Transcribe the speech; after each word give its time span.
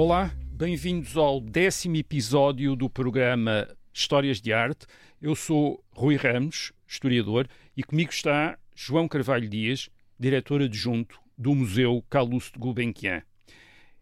Olá, 0.00 0.30
bem-vindos 0.52 1.16
ao 1.16 1.40
décimo 1.40 1.96
episódio 1.96 2.76
do 2.76 2.88
programa 2.88 3.66
Histórias 3.92 4.40
de 4.40 4.52
Arte. 4.52 4.86
Eu 5.20 5.34
sou 5.34 5.82
Rui 5.90 6.14
Ramos, 6.14 6.72
historiador, 6.86 7.48
e 7.76 7.82
comigo 7.82 8.12
está 8.12 8.56
João 8.76 9.08
Carvalho 9.08 9.48
Dias, 9.48 9.90
diretor 10.16 10.62
adjunto 10.62 11.20
do 11.36 11.52
Museu 11.52 12.00
Calouste 12.08 12.52
de 12.52 12.60
Gulbenkian. 12.60 13.24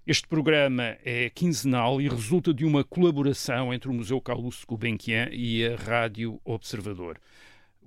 Este 0.07 0.29
programa 0.29 0.99
é 1.03 1.31
quinzenal 1.31 1.99
e 1.99 2.11
resulta 2.11 2.53
de 2.53 2.67
uma 2.67 2.85
colaboração 2.85 3.73
entre 3.73 3.89
o 3.89 3.95
Museu 3.95 4.21
Calouste 4.21 4.61
de 4.61 4.67
Gulbenkian 4.67 5.31
e 5.33 5.67
a 5.67 5.77
Rádio 5.77 6.39
Observador. 6.45 7.19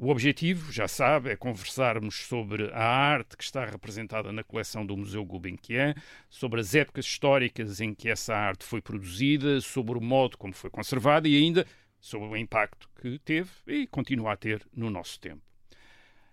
O 0.01 0.11
objetivo, 0.11 0.71
já 0.71 0.87
sabe, 0.87 1.29
é 1.29 1.35
conversarmos 1.35 2.15
sobre 2.25 2.71
a 2.71 2.85
arte 2.85 3.35
que 3.35 3.43
está 3.43 3.65
representada 3.65 4.31
na 4.31 4.45
coleção 4.45 4.85
do 4.85 4.95
Museu 4.95 5.25
Gulbenkian, 5.25 5.93
sobre 6.29 6.61
as 6.61 6.73
épocas 6.73 7.03
históricas 7.03 7.81
em 7.81 7.93
que 7.93 8.07
essa 8.07 8.33
arte 8.33 8.63
foi 8.63 8.81
produzida, 8.81 9.59
sobre 9.59 9.97
o 9.97 10.01
modo 10.01 10.37
como 10.37 10.53
foi 10.53 10.69
conservada 10.69 11.27
e 11.27 11.35
ainda 11.35 11.67
sobre 11.99 12.29
o 12.29 12.37
impacto 12.37 12.89
que 13.01 13.19
teve 13.19 13.49
e 13.67 13.85
continua 13.87 14.31
a 14.31 14.37
ter 14.37 14.65
no 14.73 14.89
nosso 14.89 15.19
tempo. 15.19 15.41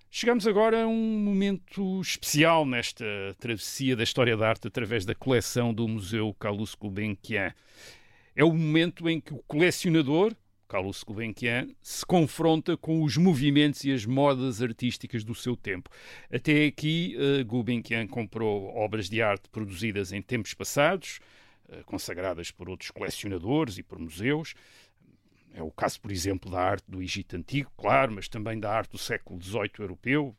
Chegamos 0.08 0.46
agora 0.46 0.84
a 0.84 0.86
um 0.86 1.18
momento 1.18 2.00
especial 2.00 2.64
nesta 2.64 3.04
travessia 3.40 3.96
da 3.96 4.04
história 4.04 4.36
da 4.36 4.48
arte 4.48 4.68
através 4.68 5.04
da 5.04 5.14
coleção 5.14 5.74
do 5.74 5.88
Museu 5.88 6.32
Carlos 6.38 6.76
Gulbenkian. 6.76 7.52
É 8.36 8.44
o 8.44 8.52
momento 8.52 9.08
em 9.08 9.20
que 9.20 9.34
o 9.34 9.42
colecionador, 9.48 10.36
Carlos 10.68 11.02
Gulbenkian, 11.02 11.68
se 11.82 12.04
confronta 12.04 12.76
com 12.76 13.02
os 13.02 13.16
movimentos 13.16 13.84
e 13.84 13.92
as 13.92 14.04
modas 14.04 14.60
artísticas 14.60 15.24
do 15.24 15.34
seu 15.34 15.56
tempo. 15.56 15.90
Até 16.32 16.66
aqui, 16.66 17.16
uh, 17.16 17.44
Gulbenkian 17.44 18.06
comprou 18.06 18.66
obras 18.76 19.08
de 19.08 19.22
arte 19.22 19.48
produzidas 19.50 20.12
em 20.12 20.20
tempos 20.20 20.54
passados, 20.54 21.20
uh, 21.68 21.84
consagradas 21.84 22.50
por 22.50 22.68
outros 22.68 22.90
colecionadores 22.90 23.78
e 23.78 23.82
por 23.82 23.98
museus, 23.98 24.54
é 25.56 25.62
o 25.62 25.70
caso, 25.70 25.98
por 26.02 26.12
exemplo, 26.12 26.50
da 26.50 26.60
arte 26.60 26.84
do 26.86 27.02
Egito 27.02 27.34
Antigo, 27.34 27.72
claro, 27.78 28.12
mas 28.12 28.28
também 28.28 28.60
da 28.60 28.70
arte 28.70 28.90
do 28.90 28.98
século 28.98 29.42
XVIII 29.42 29.70
europeu, 29.78 30.36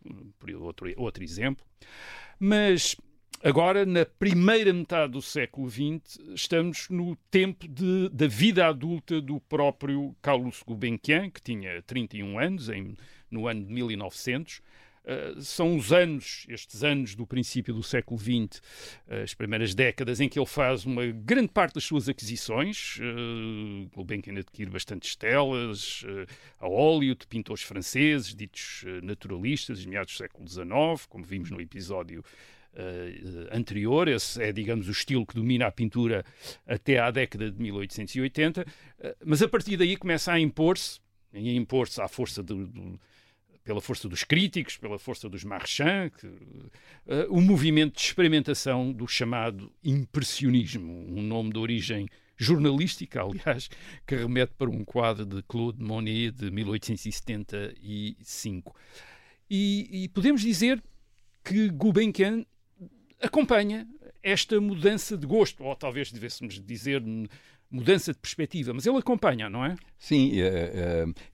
outro, 0.60 0.94
outro 0.96 1.24
exemplo. 1.24 1.66
Mas 2.40 2.96
agora, 3.44 3.86
na 3.86 4.06
primeira 4.06 4.74
metade 4.74 5.14
do 5.14 5.22
século 5.22 5.70
XX, 5.70 6.20
estamos 6.34 6.90
no 6.90 7.16
tempo 7.30 7.68
de, 7.68 8.10
da 8.10 8.28
vida 8.28 8.68
adulta 8.68 9.22
do 9.22 9.40
próprio 9.42 10.16
Carlos 10.22 10.64
Gulbenkian, 10.66 11.30
que 11.30 11.42
tinha 11.42 11.82
31 11.84 12.40
anos, 12.40 12.70
em, 12.70 12.96
no 13.30 13.48
ano 13.48 13.66
de 13.66 13.74
1900, 13.74 14.62
Uh, 15.08 15.42
são 15.42 15.78
os 15.78 15.94
anos, 15.94 16.46
estes 16.50 16.84
anos 16.84 17.16
do 17.16 17.26
princípio 17.26 17.74
do 17.74 17.82
século 17.82 18.20
XX, 18.20 18.60
uh, 19.08 19.24
as 19.24 19.34
primeiras 19.34 19.74
décadas, 19.74 20.20
em 20.20 20.28
que 20.28 20.38
ele 20.38 20.46
faz 20.46 20.84
uma 20.86 21.06
grande 21.06 21.48
parte 21.48 21.76
das 21.76 21.86
suas 21.86 22.10
aquisições. 22.10 22.98
Uh, 22.98 23.90
Gulbenkian 23.96 24.38
adquire 24.38 24.70
bastantes 24.70 25.16
telas 25.16 26.04
a 26.60 26.68
óleo 26.68 27.16
de 27.16 27.26
pintores 27.26 27.64
franceses, 27.64 28.36
ditos 28.36 28.84
naturalistas, 29.02 29.86
meados 29.86 30.14
do 30.14 30.18
século 30.18 30.46
XIX, 30.46 31.06
como 31.08 31.24
vimos 31.24 31.52
no 31.52 31.62
episódio 31.62 32.20
Uh, 32.20 32.57
anterior, 33.52 34.08
esse 34.08 34.42
é, 34.42 34.52
digamos, 34.52 34.88
o 34.88 34.92
estilo 34.92 35.26
que 35.26 35.36
domina 35.36 35.68
a 35.68 35.72
pintura 35.72 36.26
até 36.66 36.98
à 37.00 37.12
década 37.12 37.52
de 37.52 37.62
1880, 37.62 38.62
uh, 38.62 38.66
mas 39.26 39.42
a 39.42 39.48
partir 39.48 39.78
daí 39.78 39.98
começa 39.98 40.32
a 40.32 40.40
impor-se, 40.40 41.00
a 41.34 41.40
impor-se 41.40 42.00
à 42.02 42.08
força 42.08 42.44
do, 42.44 42.68
do, 42.68 43.00
pela 43.64 43.82
força 43.82 44.08
dos 44.08 44.24
críticos, 44.24 44.78
pela 44.78 45.00
força 45.00 45.28
dos 45.28 45.44
marchands, 45.44 46.24
uh, 46.24 46.70
o 47.30 47.42
movimento 47.42 47.96
de 47.96 48.02
experimentação 48.02 48.94
do 48.94 49.08
chamado 49.08 49.72
impressionismo, 49.84 51.06
um 51.10 51.22
nome 51.22 51.52
de 51.52 51.60
origem 51.60 52.08
jornalística, 52.38 53.22
aliás, 53.24 53.70
que 54.06 54.16
remete 54.16 54.54
para 54.58 54.70
um 54.70 54.86
quadro 54.86 55.26
de 55.26 55.42
Claude 55.44 55.84
Monet 55.84 56.32
de 56.32 56.50
1875. 56.52 58.74
E, 59.50 60.04
e 60.04 60.10
podemos 60.10 60.42
dizer 60.42 60.84
que 61.44 61.70
Gulbenkian 61.70 62.46
acompanha 63.22 63.88
esta 64.24 64.60
mudança 64.60 65.18
de 65.18 65.26
gosto, 65.26 65.64
ou 65.64 65.76
talvez 65.76 66.12
devêssemos 66.12 66.60
dizer 66.60 67.02
mudança 67.70 68.14
de 68.14 68.20
perspectiva, 68.20 68.74
mas 68.74 68.86
ele 68.86 68.98
acompanha, 68.98 69.50
não 69.50 69.64
é? 69.64 69.76
Sim, 69.98 70.32
e, 70.34 70.42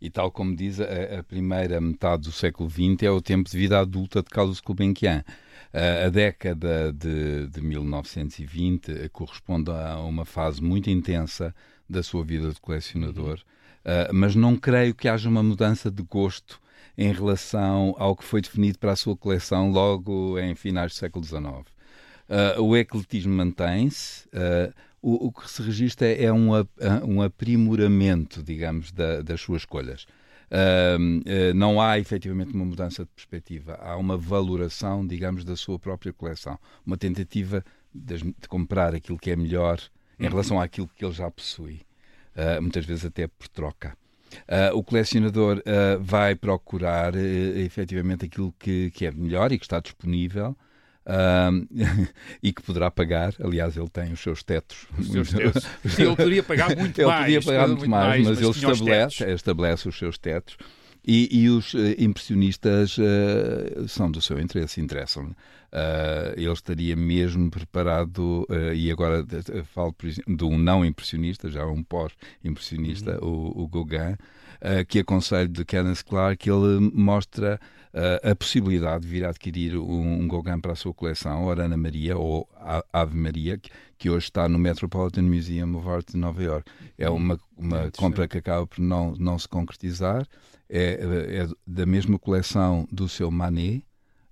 e 0.01 0.09
tal 0.09 0.31
como 0.31 0.55
diz, 0.55 0.79
a, 0.79 1.19
a, 1.19 1.23
primeira 1.23 1.79
metade 1.79 2.23
do 2.23 2.31
século 2.31 2.69
XX 2.69 3.03
é 3.03 3.11
o 3.11 3.21
tempo 3.21 3.49
de 3.49 3.57
vida 3.57 3.79
adulta 3.79 4.21
de 4.21 4.29
Carlos 4.29 4.59
Gulbenkian. 4.59 5.23
A 6.05 6.09
década 6.09 6.93
de, 6.93 7.47
de 7.47 7.61
1920 7.61 9.09
corresponde 9.09 9.71
a 9.71 9.99
uma 10.01 10.23
fase 10.23 10.61
muito 10.61 10.89
intensa 10.89 11.53
da 11.89 12.03
sua 12.03 12.23
vida 12.23 12.49
de 12.49 12.61
colecionador, 12.61 13.39
uhum. 13.83 13.91
mas 14.13 14.35
não 14.35 14.55
creio 14.55 14.93
que 14.93 15.07
haja 15.07 15.27
uma 15.27 15.41
mudança 15.41 15.89
de 15.89 16.03
gosto 16.03 16.61
em 16.95 17.11
relação 17.11 17.95
ao 17.97 18.15
que 18.15 18.23
foi 18.23 18.41
definido 18.41 18.77
para 18.77 18.91
a 18.91 18.95
sua 18.95 19.17
coleção 19.17 19.71
logo 19.71 20.37
em 20.39 20.53
finais 20.53 20.91
do 20.91 20.95
século 20.95 21.25
XIX. 21.25 21.72
Uh, 22.29 22.61
o 22.61 22.77
ecletismo 22.77 23.33
mantém-se, 23.33 24.27
uh, 24.27 24.73
o, 25.01 25.27
o 25.27 25.31
que 25.31 25.49
se 25.49 25.61
registra 25.61 26.07
é 26.07 26.31
um, 26.31 26.51
um 27.05 27.21
aprimoramento, 27.21 28.41
digamos, 28.41 28.91
da, 28.91 29.21
das 29.21 29.41
suas 29.41 29.63
escolhas. 29.63 30.03
Uh, 30.49 31.53
não 31.55 31.81
há 31.81 31.99
efetivamente 31.99 32.53
uma 32.53 32.65
mudança 32.65 33.03
de 33.03 33.09
perspectiva, 33.09 33.75
há 33.81 33.97
uma 33.97 34.15
valoração, 34.17 35.05
digamos, 35.05 35.43
da 35.43 35.55
sua 35.55 35.77
própria 35.77 36.13
coleção, 36.13 36.57
uma 36.85 36.97
tentativa 36.97 37.63
de, 37.93 38.17
de 38.17 38.47
comprar 38.47 38.95
aquilo 38.95 39.17
que 39.17 39.31
é 39.31 39.35
melhor 39.35 39.79
em 40.19 40.27
relação 40.29 40.61
àquilo 40.61 40.89
que 40.95 41.03
ele 41.03 41.13
já 41.13 41.29
possui, 41.29 41.81
muitas 42.61 42.85
vezes 42.85 43.03
até 43.03 43.27
por 43.27 43.47
troca. 43.47 43.97
Uh, 44.41 44.75
o 44.75 44.83
colecionador 44.83 45.57
uh, 45.59 46.01
vai 46.01 46.35
procurar 46.35 47.15
uh, 47.15 47.17
efetivamente 47.57 48.25
aquilo 48.25 48.53
que, 48.59 48.91
que 48.91 49.05
é 49.05 49.11
melhor 49.11 49.51
e 49.51 49.57
que 49.57 49.65
está 49.65 49.79
disponível 49.79 50.55
Uh, 51.05 51.67
e 52.41 52.53
que 52.53 52.61
poderá 52.61 52.89
pagar. 52.89 53.33
Aliás, 53.43 53.75
ele 53.75 53.89
tem 53.89 54.13
os 54.13 54.19
seus 54.19 54.43
tetos. 54.43 54.87
Os 54.97 55.07
seus 55.07 55.31
tetos. 55.31 55.65
ele 55.99 56.15
poderia 56.15 56.43
pagar 56.43 56.75
muito 56.75 56.99
ele 56.99 57.07
mais. 57.07 57.27
Ele 57.27 57.41
poderia 57.41 57.41
pagar 57.41 57.67
muito, 57.67 57.79
muito 57.79 57.89
mais, 57.89 58.27
mas, 58.27 58.39
mas 58.39 58.41
ele 58.41 58.51
estabelece, 58.51 59.31
estabelece 59.31 59.89
os 59.89 59.97
seus 59.97 60.17
tetos. 60.17 60.57
E, 61.05 61.27
e 61.37 61.49
os 61.49 61.73
uh, 61.73 61.79
impressionistas 61.97 62.97
uh, 62.97 63.87
são 63.87 64.09
do 64.09 64.21
seu 64.21 64.39
interesse, 64.39 64.79
interessam. 64.79 65.25
Uh, 65.25 66.33
ele 66.37 66.51
estaria 66.51 66.95
mesmo 66.95 67.49
preparado, 67.49 68.47
e 68.75 68.91
agora 68.91 69.25
falo 69.73 69.91
por 69.91 70.07
exemplo, 70.07 70.37
de 70.37 70.43
um 70.43 70.57
não 70.57 70.85
impressionista, 70.85 71.49
já 71.49 71.65
um 71.65 71.83
pós-impressionista, 71.83 73.19
uhum. 73.25 73.51
o, 73.55 73.63
o 73.63 73.67
Gauguin, 73.67 74.15
que 74.87 74.99
aconselho 74.99 75.49
de 75.49 75.65
Kenneth 75.65 76.03
Clark, 76.05 76.49
ele 76.49 76.91
mostra 76.93 77.59
uh, 77.93 78.31
a 78.31 78.35
possibilidade 78.35 79.03
de 79.03 79.09
vir 79.09 79.25
a 79.25 79.29
adquirir 79.29 79.77
um, 79.77 80.21
um 80.21 80.27
Gauguin 80.27 80.59
para 80.59 80.73
a 80.73 80.75
sua 80.75 80.93
coleção, 80.93 81.45
Orana 81.45 81.77
Maria, 81.77 82.17
ou 82.17 82.47
Ave 82.91 83.15
Maria, 83.15 83.57
que, 83.57 83.69
que, 83.97 84.09
hoje 84.09 84.25
está 84.25 84.49
no 84.49 84.57
Metropolitan 84.57 85.23
Museum 85.23 85.75
of 85.75 85.87
Art 85.87 86.11
de 86.11 86.17
Nova 86.17 86.41
York. 86.41 86.69
É 86.97 87.09
uma, 87.09 87.39
uma 87.57 87.91
compra 87.91 88.27
que 88.27 88.37
acaba 88.37 88.65
por 88.65 88.79
não, 88.79 89.13
não 89.15 89.37
se 89.37 89.47
concretizar. 89.47 90.27
É, 90.69 91.43
é 91.43 91.47
da 91.67 91.85
mesma 91.85 92.17
coleção 92.17 92.87
do 92.91 93.07
seu 93.07 93.29
Manet, 93.29 93.85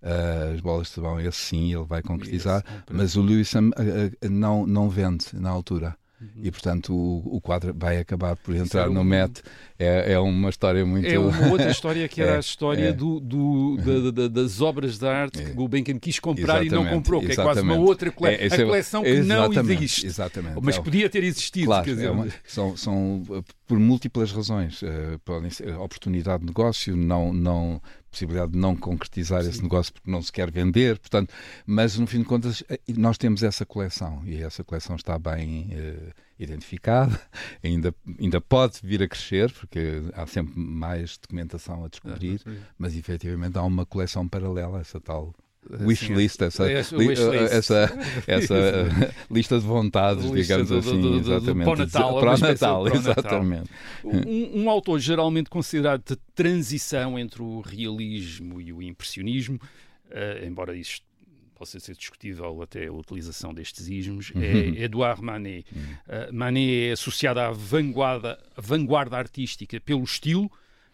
Uh, 0.03 0.55
as 0.55 0.61
bolas 0.61 0.87
de 0.87 0.93
sabão, 0.93 1.21
esse 1.21 1.37
sim, 1.37 1.71
ele 1.71 1.83
vai 1.83 2.01
concretizar, 2.01 2.65
mas 2.89 3.15
o 3.15 3.21
Lewisham 3.21 3.69
uh, 3.69 4.25
uh, 4.25 4.29
não, 4.31 4.65
não 4.65 4.89
vende 4.89 5.27
na 5.33 5.51
altura. 5.51 5.95
Uhum. 6.21 6.43
E, 6.43 6.51
portanto, 6.51 6.93
o, 6.93 7.37
o, 7.37 7.41
quadro 7.41 7.73
vai 7.75 7.97
acabar 7.97 8.35
por 8.35 8.55
entrar 8.55 8.87
no 8.91 9.01
um... 9.01 9.03
Met. 9.03 9.41
É, 9.79 10.13
é 10.13 10.19
uma 10.19 10.51
história 10.51 10.85
muito. 10.85 11.07
É 11.07 11.17
uma 11.17 11.47
outra 11.47 11.71
história 11.71 12.07
que 12.07 12.21
era 12.21 12.33
é, 12.33 12.37
a 12.37 12.39
história 12.39 12.89
é. 12.89 12.93
do, 12.93 13.19
do 13.19 13.77
da, 13.77 14.11
da, 14.11 14.27
das 14.27 14.61
obras 14.61 14.99
de 14.99 15.07
arte 15.07 15.41
é. 15.41 15.45
que 15.45 15.51
Gulbenkian 15.53 15.97
quis 15.97 16.19
comprar 16.19 16.63
exatamente, 16.63 16.73
e 16.73 16.75
não 16.75 16.85
comprou, 16.85 17.21
que 17.21 17.31
é 17.31 17.35
quase 17.35 17.61
uma 17.61 17.75
outra 17.75 18.11
cole... 18.11 18.35
é, 18.35 18.43
a 18.43 18.45
é 18.45 18.65
coleção 18.65 19.01
que 19.01 19.21
não 19.21 19.51
existe. 19.71 20.05
Exatamente. 20.05 20.59
Mas 20.61 20.77
é 20.77 20.81
podia 20.81 21.09
ter 21.09 21.23
existido. 21.23 21.65
Claro, 21.65 21.85
dizer... 21.85 22.11
uma, 22.11 22.27
são, 22.45 22.77
são 22.77 23.23
por 23.65 23.79
múltiplas 23.79 24.31
razões. 24.31 24.83
Uh, 24.83 25.17
podem 25.25 25.49
ser 25.49 25.73
oportunidade 25.75 26.41
de 26.41 26.47
negócio, 26.47 26.95
não, 26.95 27.33
não 27.33 27.81
possibilidade 28.11 28.51
de 28.51 28.57
não 28.57 28.75
concretizar 28.75 29.41
Sim. 29.43 29.49
esse 29.49 29.63
negócio 29.63 29.93
porque 29.93 30.11
não 30.11 30.21
se 30.21 30.31
quer 30.31 30.51
vender, 30.51 30.99
portanto, 30.99 31.33
mas 31.65 31.97
no 31.97 32.05
fim 32.05 32.19
de 32.19 32.25
contas 32.25 32.63
eh, 32.69 32.79
nós 32.97 33.17
temos 33.17 33.41
essa 33.41 33.65
coleção 33.65 34.21
e 34.25 34.41
essa 34.43 34.63
coleção 34.63 34.95
está 34.97 35.17
bem 35.17 35.69
uh, 35.71 36.11
identificada, 36.37 37.19
ainda, 37.63 37.95
ainda 38.19 38.41
pode 38.41 38.79
vir 38.83 39.01
a 39.01 39.07
crescer 39.07 39.51
porque 39.53 40.01
há 40.13 40.27
sempre 40.27 40.59
mais 40.59 41.17
documentação 41.17 41.85
a 41.85 41.87
descobrir, 41.87 42.41
ah, 42.45 42.51
mas 42.77 42.95
efetivamente 42.95 43.57
há 43.57 43.63
uma 43.63 43.85
coleção 43.85 44.27
paralela, 44.27 44.81
essa 44.81 44.99
tal 44.99 45.33
wishlist, 45.69 46.41
essa, 46.41 46.69
essa, 46.69 46.95
essa, 47.51 48.23
essa 48.27 49.15
lista 49.29 49.59
de 49.59 49.65
vontades, 49.65 50.25
lista 50.25 50.41
digamos 50.41 50.69
do, 50.69 50.77
assim, 50.77 51.01
do, 51.01 51.11
do, 51.11 51.19
exatamente. 51.19 51.65
Para 51.65 51.73
o 51.73 51.77
Natal, 51.77 52.19
para 52.19 52.33
o 52.33 52.39
Natal, 52.39 52.87
exatamente. 52.87 53.69
Um, 54.03 54.63
um, 54.63 54.69
autor 54.69 54.99
geralmente 54.99 55.49
considerado 55.49 56.03
de 56.03 56.15
transição 56.33 57.17
entre 57.17 57.41
o 57.41 57.61
realismo 57.61 58.59
e 58.59 58.73
o 58.73 58.81
impressionismo, 58.81 59.59
uh, 60.07 60.45
embora 60.45 60.75
isto 60.75 61.05
possa 61.53 61.79
ser 61.79 61.95
discutível 61.95 62.59
até 62.63 62.87
a 62.87 62.91
utilização 62.91 63.53
destes 63.53 63.87
ismos, 63.87 64.31
uhum. 64.31 64.41
é 64.41 64.83
Edouard 64.83 65.21
Manet. 65.21 65.63
Uhum. 65.71 65.81
Uh, 65.81 66.33
Manet 66.33 66.89
é 66.89 66.91
associado 66.93 67.39
à 67.39 67.51
vanguarda, 67.51 68.39
vanguarda 68.57 69.15
artística 69.15 69.79
pelo 69.79 70.03
estilo, 70.03 70.51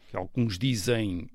que 0.09 0.17
alguns 0.17 0.59
dizem 0.59 1.29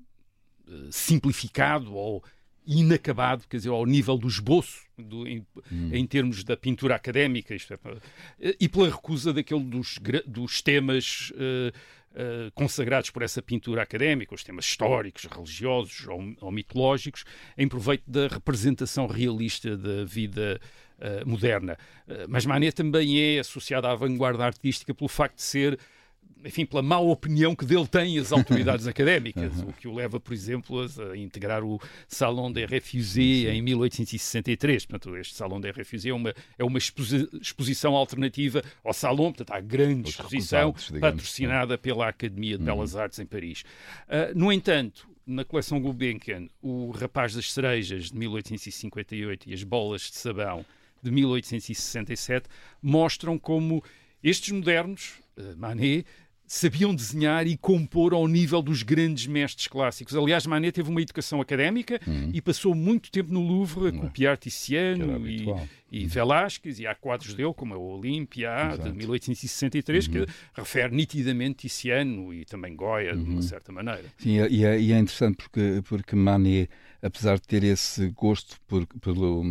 uh, 0.67 0.91
simplificado 0.91 1.95
ou 1.95 2.23
inacabado, 2.65 3.43
quer 3.47 3.57
dizer, 3.57 3.69
ao 3.69 3.85
nível 3.85 4.17
do 4.17 4.27
esboço, 4.27 4.83
do, 4.97 5.27
em, 5.27 5.45
hum. 5.71 5.89
em, 5.91 6.05
termos 6.05 6.43
da 6.43 6.55
pintura 6.55 6.95
académica, 6.95 7.53
é, 7.53 8.55
e 8.59 8.69
pela 8.69 8.89
recusa 8.89 9.33
daquele 9.33 9.63
dos, 9.63 9.99
dos 10.25 10.61
temas 10.61 11.31
uh, 11.31 11.69
uh, 12.11 12.51
consagrados 12.53 13.09
por 13.09 13.21
essa 13.21 13.41
pintura 13.41 13.81
académica, 13.81 14.33
os 14.33 14.43
temas 14.43 14.65
históricos, 14.65 15.25
religiosos 15.25 16.07
ou, 16.07 16.35
ou 16.41 16.51
mitológicos, 16.51 17.25
em 17.57 17.67
proveito 17.67 18.09
da 18.09 18.27
representação 18.27 19.07
realista 19.07 19.75
da 19.75 20.05
vida 20.05 20.59
uh, 20.99 21.27
moderna. 21.27 21.77
mas 22.29 22.45
Manet 22.45 22.75
também 22.75 23.19
é 23.19 23.39
associado 23.39 23.87
à 23.87 23.95
vanguarda 23.95 24.45
artística 24.45 24.93
pelo 24.93 25.09
facto 25.09 25.35
de 25.35 25.43
ser 25.43 25.79
enfim, 26.45 26.65
pela 26.65 26.81
má 26.81 26.99
opinião 26.99 27.55
que 27.55 27.65
dele 27.65 27.87
têm 27.87 28.19
as 28.19 28.31
autoridades 28.33 28.87
académicas, 28.87 29.59
uhum. 29.59 29.69
o 29.69 29.73
que 29.73 29.87
o 29.87 29.93
leva, 29.93 30.19
por 30.19 30.33
exemplo, 30.33 30.79
a, 30.81 31.17
integrar 31.17 31.63
o 31.63 31.79
Salon 32.07 32.51
des 32.51 32.69
Refusés 32.69 33.47
em 33.47 33.61
1863. 33.61 34.85
Portanto, 34.85 35.15
este 35.17 35.35
Salon 35.35 35.59
des 35.59 35.75
Refusés 35.75 36.11
é 36.11 36.13
uma, 36.13 36.33
é 36.57 36.63
uma 36.63 36.77
exposi 36.77 37.29
exposição 37.41 37.95
alternativa 37.95 38.63
ao 38.83 38.93
Salon, 38.93 39.31
portanto, 39.31 39.51
há 39.51 39.59
grande 39.59 40.09
Os 40.09 40.15
exposição 40.15 40.73
patrocinada 40.99 41.77
pela 41.77 42.07
Academia 42.07 42.57
de 42.57 42.63
uhum. 42.63 42.75
Belas 42.75 42.95
Artes 42.95 43.19
em 43.19 43.25
Paris. 43.25 43.63
Uh, 44.07 44.37
no 44.37 44.51
entanto, 44.51 45.07
na 45.25 45.45
coleção 45.45 45.79
Gulbenkian, 45.79 46.47
o 46.61 46.91
Rapaz 46.91 47.33
das 47.33 47.51
Cerejas, 47.51 48.11
de 48.11 48.17
1858, 48.17 49.49
e 49.49 49.53
as 49.53 49.63
Bolas 49.63 50.01
de 50.01 50.15
Sabão, 50.15 50.65
de 51.01 51.11
1867, 51.11 52.47
mostram 52.81 53.37
como 53.37 53.83
estes 54.23 54.51
modernos, 54.51 55.13
uh, 55.37 55.57
Manet, 55.57 56.05
sabiam 56.45 56.93
desenhar 56.93 57.47
e 57.47 57.57
compor 57.57 58.13
ao 58.13 58.27
nível 58.27 58.61
dos 58.61 58.83
grandes 58.83 59.27
mestres 59.27 59.67
clássicos. 59.67 60.15
Aliás, 60.15 60.45
Manet 60.45 60.73
teve 60.73 60.89
uma 60.89 61.01
educação 61.01 61.41
académica 61.41 61.99
uhum. 62.05 62.31
e 62.33 62.41
passou 62.41 62.75
muito 62.75 63.11
tempo 63.11 63.33
no 63.33 63.41
Louvre 63.41 63.89
a 63.89 63.91
uhum. 63.91 63.99
copiar 64.01 64.37
Tiziano 64.37 65.27
e, 65.27 65.47
e 65.91 66.05
Velázquez, 66.05 66.79
e 66.79 66.87
há 66.87 66.93
quadros 66.95 67.33
dele, 67.33 67.53
como 67.53 67.73
a 67.73 67.77
Olímpia, 67.77 68.77
de 68.81 68.91
1863, 68.91 70.07
uhum. 70.07 70.13
que 70.13 70.25
refere 70.53 70.95
nitidamente 70.95 71.67
Tiziano 71.67 72.33
e 72.33 72.45
também 72.45 72.75
Goya, 72.75 73.15
de 73.15 73.23
uma 73.23 73.35
uhum. 73.35 73.41
certa 73.41 73.71
maneira. 73.71 74.05
Sim, 74.17 74.37
e 74.49 74.65
é, 74.65 74.79
e 74.79 74.91
é 74.91 74.99
interessante 74.99 75.37
porque, 75.37 75.81
porque 75.87 76.15
Manet 76.15 76.69
apesar 77.03 77.35
de 77.35 77.41
ter 77.41 77.63
esse 77.65 78.07
gosto 78.11 78.55
por, 78.65 78.87
pelo, 79.01 79.43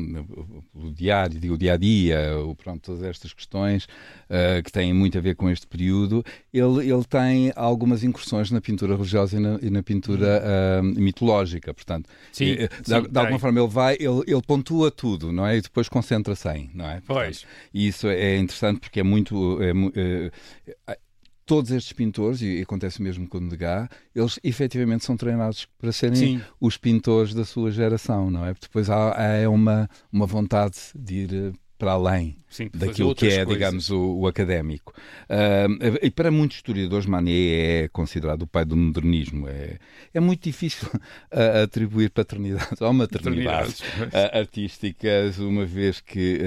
pelo 0.72 0.92
diário, 0.94 1.38
digo, 1.38 1.58
dia 1.58 1.74
a 1.74 1.76
dia, 1.76 2.18
pronto, 2.56 2.80
todas 2.80 3.02
estas 3.02 3.34
questões 3.34 3.84
uh, 3.84 4.62
que 4.64 4.72
têm 4.72 4.94
muito 4.94 5.18
a 5.18 5.20
ver 5.20 5.36
com 5.36 5.50
este 5.50 5.66
período, 5.66 6.24
ele, 6.52 6.90
ele 6.92 7.04
tem 7.04 7.52
algumas 7.56 8.04
incursões 8.04 8.50
na 8.50 8.60
pintura 8.60 8.94
religiosa 8.94 9.36
e 9.36 9.40
na, 9.40 9.58
e 9.62 9.70
na 9.70 9.82
pintura 9.82 10.42
uh, 10.42 10.82
mitológica, 10.82 11.72
portanto, 11.72 12.08
sim, 12.32 12.52
uh, 12.54 12.68
sim, 12.84 13.02
de, 13.02 13.08
de 13.08 13.18
alguma 13.18 13.38
forma 13.38 13.60
ele 13.60 13.68
vai, 13.68 13.94
ele, 13.94 14.22
ele 14.26 14.42
pontua 14.42 14.90
tudo, 14.90 15.32
não 15.32 15.46
é? 15.46 15.56
E 15.56 15.60
depois 15.60 15.88
concentra-se 15.88 16.48
em, 16.50 16.70
não 16.74 16.84
é? 16.84 17.00
Portanto, 17.00 17.06
pois. 17.06 17.46
E 17.72 17.86
isso 17.86 18.06
é 18.08 18.36
interessante 18.36 18.80
porque 18.80 19.00
é 19.00 19.02
muito. 19.02 19.58
É, 19.62 20.98
todos 21.44 21.70
estes 21.70 21.92
pintores, 21.92 22.40
e 22.40 22.62
acontece 22.62 23.02
mesmo 23.02 23.28
com 23.28 23.38
o 23.38 23.48
Degas, 23.48 23.88
eles 24.14 24.38
efetivamente 24.42 25.04
são 25.04 25.16
treinados 25.16 25.66
para 25.78 25.92
serem 25.92 26.16
Sim. 26.16 26.40
os 26.60 26.76
pintores 26.76 27.34
da 27.34 27.44
sua 27.44 27.70
geração, 27.70 28.30
não 28.30 28.46
é? 28.46 28.54
Porque 28.54 28.66
depois 28.66 28.88
há, 28.88 29.44
há 29.44 29.50
uma, 29.50 29.88
uma 30.10 30.26
vontade 30.26 30.76
de 30.94 31.14
ir 31.14 31.34
eh, 31.34 31.52
para 31.82 31.94
além 31.94 32.36
Sim, 32.48 32.70
daquilo 32.72 33.12
que 33.12 33.26
é, 33.26 33.44
coisas. 33.44 33.48
digamos, 33.48 33.90
o, 33.90 34.18
o 34.18 34.26
académico. 34.28 34.94
Uh, 35.24 35.98
e 36.00 36.12
para 36.12 36.30
muitos 36.30 36.58
historiadores, 36.58 37.06
Manet 37.06 37.34
é 37.34 37.88
considerado 37.88 38.42
o 38.42 38.46
pai 38.46 38.64
do 38.64 38.76
modernismo. 38.76 39.48
É, 39.48 39.78
é 40.14 40.20
muito 40.20 40.44
difícil 40.44 40.86
uh, 40.94 41.64
atribuir 41.64 42.10
paternidade 42.10 42.68
ou 42.80 42.92
maternidade 42.92 43.82
uh, 43.98 44.38
artísticas, 44.38 45.40
uma 45.40 45.66
vez 45.66 46.00
que 46.00 46.38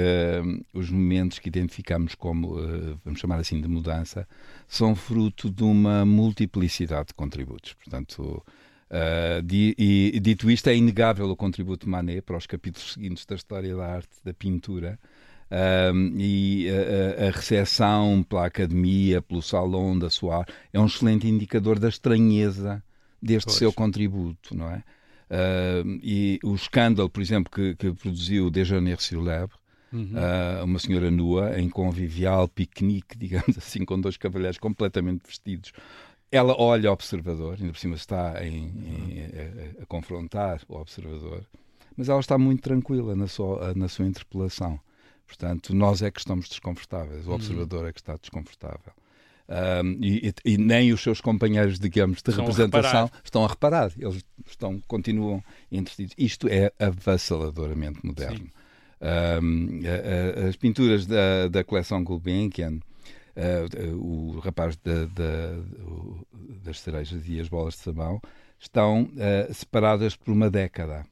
os 0.74 0.90
momentos 0.90 1.38
que 1.38 1.50
identificamos 1.50 2.16
como, 2.16 2.56
vamos 3.04 3.20
chamar 3.20 3.38
assim, 3.38 3.60
de 3.60 3.68
mudança, 3.68 4.26
são 4.70 4.96
fruto 4.96 5.50
de 5.50 5.64
uma 5.64 6.06
multiplicidade 6.06 7.08
de 7.08 7.14
contributos. 7.14 7.74
Portanto, 7.74 8.42
Uh, 8.86 9.42
di, 9.42 9.74
e, 9.80 10.20
dito 10.20 10.50
isto, 10.50 10.70
é 10.70 10.76
inegável 10.76 11.28
o 11.30 11.36
contributo 11.36 11.86
de 11.86 11.92
Manet 11.92 12.22
para 12.22 12.38
os 12.38 12.46
capítulos 12.46 12.94
seguintes 12.94 13.26
da 13.26 13.36
história 13.36 13.76
da 13.76 13.86
arte, 13.86 14.10
da 14.24 14.34
pintura, 14.34 15.00
e 16.18 16.68
a, 16.70 17.28
a 17.28 17.32
recepção 17.32 18.24
pela 18.24 18.46
academia, 18.46 19.22
pelo 19.22 19.42
salão 19.42 19.98
da 19.98 20.10
sua 20.10 20.46
é 20.74 20.80
um 20.80 20.86
excelente 20.86 21.28
indicador 21.28 21.80
da 21.80 21.90
estranheza 21.90 22.84
deste 23.22 23.48
pois. 23.48 23.58
seu 23.58 23.74
contributo, 23.74 24.56
não 24.56 24.70
é? 24.70 24.84
Uh, 25.26 26.00
e 26.04 26.40
o 26.44 26.54
escândalo, 26.54 27.10
por 27.10 27.22
exemplo, 27.22 27.52
que, 27.52 27.76
que 27.76 27.92
produziu 27.94 28.52
Déjeuner 28.52 29.02
sur 29.02 29.22
l'Ebre, 29.22 29.58
uhum. 29.92 30.12
uh, 30.14 30.64
uma 30.64 30.78
senhora 30.78 31.10
nua, 31.10 31.60
em 31.60 31.68
convivial 31.68 32.48
piquenique, 32.48 33.18
digamos 33.18 33.58
assim, 33.58 33.84
com 33.84 34.00
dois 34.00 34.18
cavalheiros 34.18 34.60
completamente 34.60 35.24
vestidos. 35.26 35.72
Ela 36.32 36.56
olha 36.60 36.90
o 36.90 36.94
observador, 36.94 37.58
ainda 37.60 37.72
por 37.72 37.80
cima 37.80 37.96
está 37.96 38.46
em, 38.46 38.66
em, 38.66 39.80
a, 39.80 39.84
a, 39.84 39.86
confrontar 39.86 40.62
o 40.68 40.76
observador, 40.78 41.46
mas 41.98 42.10
ela 42.10 42.20
está 42.20 42.38
muito 42.38 42.62
tranquila 42.62 43.16
na 43.16 43.28
sua, 43.28 43.74
na 43.74 43.88
sua 43.88 44.06
interpelação. 44.06 44.80
Portanto, 45.28 45.74
nós 45.74 46.02
é 46.02 46.12
que 46.12 46.20
estamos 46.20 46.48
desconfortáveis, 46.48 47.26
o 47.26 47.30
uhum. 47.30 47.36
observador 47.36 47.88
é 47.88 47.92
que 47.92 48.00
está 48.00 48.16
desconfortável. 48.16 48.94
Um, 49.48 50.04
e, 50.04 50.34
e, 50.44 50.58
nem 50.58 50.92
os 50.92 51.02
seus 51.02 51.22
companheiros, 51.22 51.78
digamos, 51.78 52.22
de 52.22 52.32
estão 52.32 52.46
representação 52.46 53.06
a 53.06 53.20
estão 53.24 53.46
a 53.46 53.48
reparar, 53.48 53.92
eles 53.98 54.26
estão, 54.48 54.82
continuam 54.88 55.44
entretidos. 55.72 56.16
Isto 56.18 56.48
é 56.48 56.72
avassaladoramente 56.80 58.00
moderno. 58.04 58.50
Um, 59.00 59.82
a, 59.86 60.46
a, 60.46 60.48
as 60.48 60.56
pinturas 60.56 61.06
da, 61.06 61.48
da 61.48 61.64
coleção 61.64 62.04
Gulbenkian, 62.04 62.80
uh, 63.36 63.96
o 63.96 64.40
rapaz 64.40 64.76
da, 64.78 65.06
da, 65.06 65.62
das 66.64 66.80
cerejas 66.80 67.28
e 67.28 67.40
as 67.40 67.48
bolas 67.48 67.76
de 67.76 67.82
sabão, 67.82 68.20
estão 68.60 69.04
uh, 69.04 69.54
separadas 69.54 70.16
por 70.16 70.32
uma 70.32 70.50
década. 70.50 71.06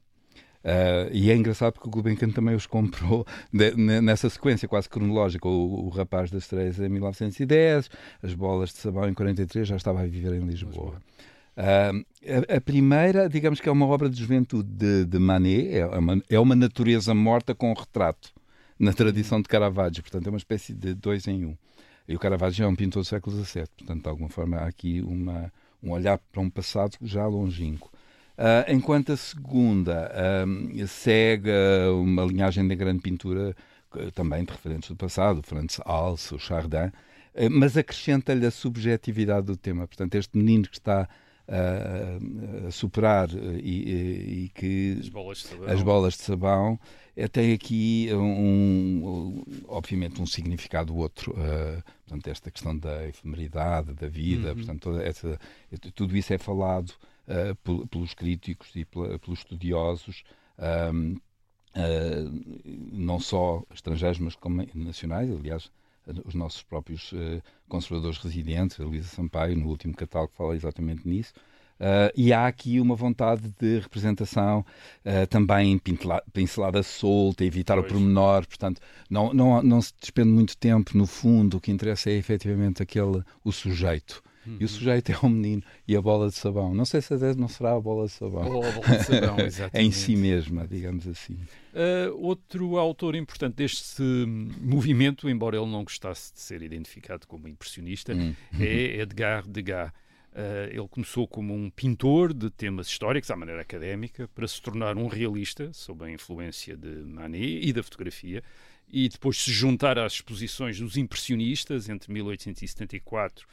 Uh, 0.64 1.12
e 1.12 1.30
é 1.30 1.36
engraçado 1.36 1.74
porque 1.74 1.86
o 1.86 1.90
Gulbenkian 1.90 2.30
também 2.30 2.54
os 2.54 2.66
comprou 2.66 3.26
de, 3.52 3.74
nessa 3.76 4.30
sequência 4.30 4.66
quase 4.66 4.88
cronológica. 4.88 5.46
O, 5.46 5.86
o 5.86 5.88
Rapaz 5.90 6.30
das 6.30 6.48
Três 6.48 6.80
em 6.80 6.88
1910, 6.88 7.90
As 8.22 8.34
Bolas 8.34 8.70
de 8.70 8.78
Sabão 8.78 9.06
em 9.06 9.12
43, 9.12 9.68
já 9.68 9.76
estava 9.76 10.00
a 10.00 10.06
viver 10.06 10.32
em 10.32 10.46
Lisboa. 10.46 10.94
Uh, 11.56 12.04
a, 12.50 12.56
a, 12.56 12.60
primeira, 12.60 13.28
digamos 13.28 13.60
que 13.60 13.68
é 13.68 13.72
uma 13.72 13.86
obra 13.86 14.08
de 14.08 14.18
juventude 14.18 14.68
de, 14.68 15.04
de 15.04 15.18
Manet, 15.18 15.68
é 15.76 15.86
uma, 15.86 16.22
é 16.30 16.40
uma 16.40 16.56
natureza 16.56 17.14
morta 17.14 17.54
com 17.54 17.70
um 17.70 17.74
retrato, 17.74 18.32
na 18.78 18.92
tradição 18.92 19.40
de 19.40 19.48
Caravaggio, 19.48 20.02
portanto 20.02 20.26
é 20.26 20.30
uma 20.30 20.38
espécie 20.38 20.72
de 20.72 20.94
dois 20.94 21.28
em 21.28 21.44
um. 21.44 21.56
E 22.08 22.16
o 22.16 22.18
Caravaggio 22.18 22.64
é 22.64 22.68
um 22.68 22.74
pintor 22.74 23.02
do 23.02 23.06
século 23.06 23.36
XVII, 23.36 23.66
portanto 23.76 24.02
de 24.02 24.08
alguma 24.08 24.28
forma 24.28 24.56
há 24.56 24.66
aqui 24.66 25.00
uma, 25.02 25.52
um 25.82 25.92
olhar 25.92 26.18
para 26.18 26.40
um 26.40 26.50
passado 26.50 26.96
já 27.02 27.26
longínquo. 27.26 27.93
Uh, 28.36 28.72
enquanto 28.72 29.12
a 29.12 29.16
segunda 29.16 30.10
segue 30.88 31.50
uma 32.02 32.24
linhagem 32.24 32.66
da 32.66 32.74
grande 32.74 33.00
pintura, 33.00 33.54
também 34.12 34.44
de 34.44 34.50
referentes 34.50 34.88
do 34.88 34.96
passado, 34.96 35.40
Franz 35.42 35.80
Hals, 35.84 36.32
o 36.32 36.38
Chardin, 36.38 36.86
uh, 36.86 37.50
mas 37.50 37.76
acrescenta-lhe 37.76 38.44
a 38.44 38.50
subjetividade 38.50 39.46
do 39.46 39.56
tema. 39.56 39.86
Portanto, 39.86 40.16
este 40.16 40.36
menino 40.36 40.64
que 40.64 40.76
está 40.76 41.08
a 41.46 42.70
superar 42.70 43.28
e, 43.62 44.44
e, 44.44 44.48
que 44.54 44.96
as 44.98 45.08
bolas 45.10 45.38
de 45.38 45.44
sabão, 45.44 45.68
as 45.68 45.82
bolas 45.82 46.14
de 46.14 46.22
sabão 46.22 46.80
tem 47.30 47.52
aqui 47.52 48.08
um, 48.12 48.16
um, 48.16 49.44
obviamente 49.68 50.22
um 50.22 50.26
significado 50.26 50.96
outro 50.96 51.32
uh, 51.32 51.82
portanto 52.06 52.28
esta 52.28 52.50
questão 52.50 52.74
da 52.74 53.06
efemeridade 53.06 53.92
da 53.92 54.08
vida 54.08 54.48
uhum. 54.48 54.54
portanto 54.54 54.98
essa, 55.00 55.38
tudo 55.94 56.16
isso 56.16 56.32
é 56.32 56.38
falado 56.38 56.94
uh, 57.28 57.86
pelos 57.88 58.14
críticos 58.14 58.70
e 58.74 58.84
pelos 58.84 59.38
estudiosos, 59.38 60.22
um, 60.92 61.12
uh, 61.76 62.60
não 62.92 63.18
só 63.18 63.62
estrangeiros, 63.72 64.18
mas 64.18 64.36
como 64.36 64.66
nacionais. 64.74 65.30
Aliás, 65.30 65.70
os 66.24 66.34
nossos 66.34 66.62
próprios 66.62 67.12
uh, 67.12 67.42
conservadores 67.68 68.18
residentes, 68.18 68.78
a 68.78 68.84
Luísa 68.84 69.08
Sampaio, 69.08 69.56
no 69.56 69.68
último 69.68 69.94
catálogo, 69.94 70.32
fala 70.36 70.54
exatamente 70.54 71.06
nisso. 71.08 71.32
Uh, 71.80 72.08
e 72.16 72.32
há 72.32 72.46
aqui 72.46 72.78
uma 72.80 72.94
vontade 72.94 73.52
de 73.58 73.80
representação 73.80 74.60
uh, 74.60 75.26
também 75.28 75.80
pincelada 76.32 76.82
solta, 76.84 77.44
evitar 77.44 77.74
pois. 77.74 77.86
o 77.86 77.88
pormenor, 77.88 78.46
portanto, 78.46 78.80
não, 79.10 79.34
não, 79.34 79.60
não 79.62 79.82
se 79.82 79.92
despende 80.00 80.28
muito 80.28 80.56
tempo 80.56 80.96
no 80.96 81.06
fundo, 81.06 81.56
o 81.56 81.60
que 81.60 81.72
interessa 81.72 82.10
é 82.10 82.14
efetivamente 82.14 82.82
aquele, 82.82 83.22
o 83.42 83.50
sujeito 83.50 84.22
Uhum. 84.46 84.56
E 84.60 84.64
o 84.64 84.68
sujeito 84.68 85.12
é 85.12 85.18
um 85.22 85.28
menino 85.28 85.62
e 85.86 85.96
a 85.96 86.02
bola 86.02 86.28
de 86.28 86.34
sabão. 86.34 86.74
Não 86.74 86.84
sei 86.84 87.00
se 87.00 87.14
não 87.36 87.48
será 87.48 87.74
a 87.74 87.80
bola 87.80 88.06
de 88.06 88.12
sabão. 88.12 88.46
Ou 88.46 88.64
a 88.64 88.70
bola 88.70 88.98
de 88.98 89.04
sabão, 89.04 89.38
exatamente. 89.44 89.86
em 89.86 89.90
si 89.90 90.16
mesma, 90.16 90.66
digamos 90.66 91.06
assim. 91.06 91.34
Uh, 91.34 92.14
outro 92.14 92.76
autor 92.76 93.14
importante 93.14 93.54
deste 93.54 94.02
movimento, 94.02 95.28
embora 95.28 95.56
ele 95.56 95.70
não 95.70 95.82
gostasse 95.84 96.32
de 96.32 96.40
ser 96.40 96.62
identificado 96.62 97.26
como 97.26 97.48
impressionista, 97.48 98.12
uhum. 98.12 98.34
é 98.60 99.00
Edgar 99.00 99.46
Degas. 99.46 99.90
Uh, 100.34 100.66
ele 100.68 100.88
começou 100.88 101.28
como 101.28 101.54
um 101.54 101.70
pintor 101.70 102.34
de 102.34 102.50
temas 102.50 102.88
históricos, 102.88 103.30
à 103.30 103.36
maneira 103.36 103.62
académica, 103.62 104.28
para 104.34 104.48
se 104.48 104.60
tornar 104.60 104.96
um 104.96 105.06
realista, 105.06 105.72
sob 105.72 106.04
a 106.04 106.10
influência 106.10 106.76
de 106.76 106.88
Manet 106.88 107.60
e 107.62 107.72
da 107.72 107.84
fotografia, 107.84 108.42
e 108.88 109.08
depois 109.08 109.40
se 109.40 109.52
juntar 109.52 109.96
às 109.96 110.14
exposições 110.14 110.80
dos 110.80 110.96
impressionistas 110.96 111.88
entre 111.88 112.12
1874 112.12 113.46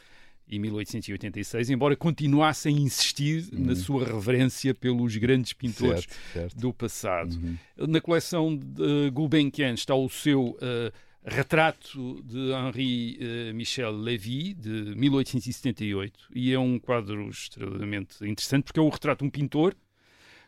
e 0.47 0.59
1886, 0.59 1.69
embora 1.69 1.95
continuasse 1.95 2.67
a 2.67 2.71
insistir 2.71 3.47
uhum. 3.53 3.67
na 3.67 3.75
sua 3.75 4.05
reverência 4.05 4.73
pelos 4.73 5.15
grandes 5.15 5.53
pintores 5.53 6.01
certo, 6.01 6.33
certo. 6.33 6.57
do 6.59 6.73
passado. 6.73 7.33
Uhum. 7.33 7.87
Na 7.87 8.01
coleção 8.01 8.57
de 8.57 9.09
Gulbenkian 9.11 9.73
está 9.73 9.95
o 9.95 10.09
seu 10.09 10.49
uh, 10.49 10.91
retrato 11.23 12.21
de 12.23 12.51
Henri 12.51 13.17
uh, 13.21 13.55
Michel 13.55 13.91
Lévy, 13.91 14.53
de 14.53 14.93
1878, 14.95 16.29
e 16.35 16.51
é 16.51 16.59
um 16.59 16.77
quadro 16.77 17.29
extremamente 17.29 18.17
interessante, 18.25 18.65
porque 18.65 18.79
é 18.79 18.83
o 18.83 18.89
retrato 18.89 19.19
de 19.19 19.27
um 19.27 19.29
pintor, 19.29 19.75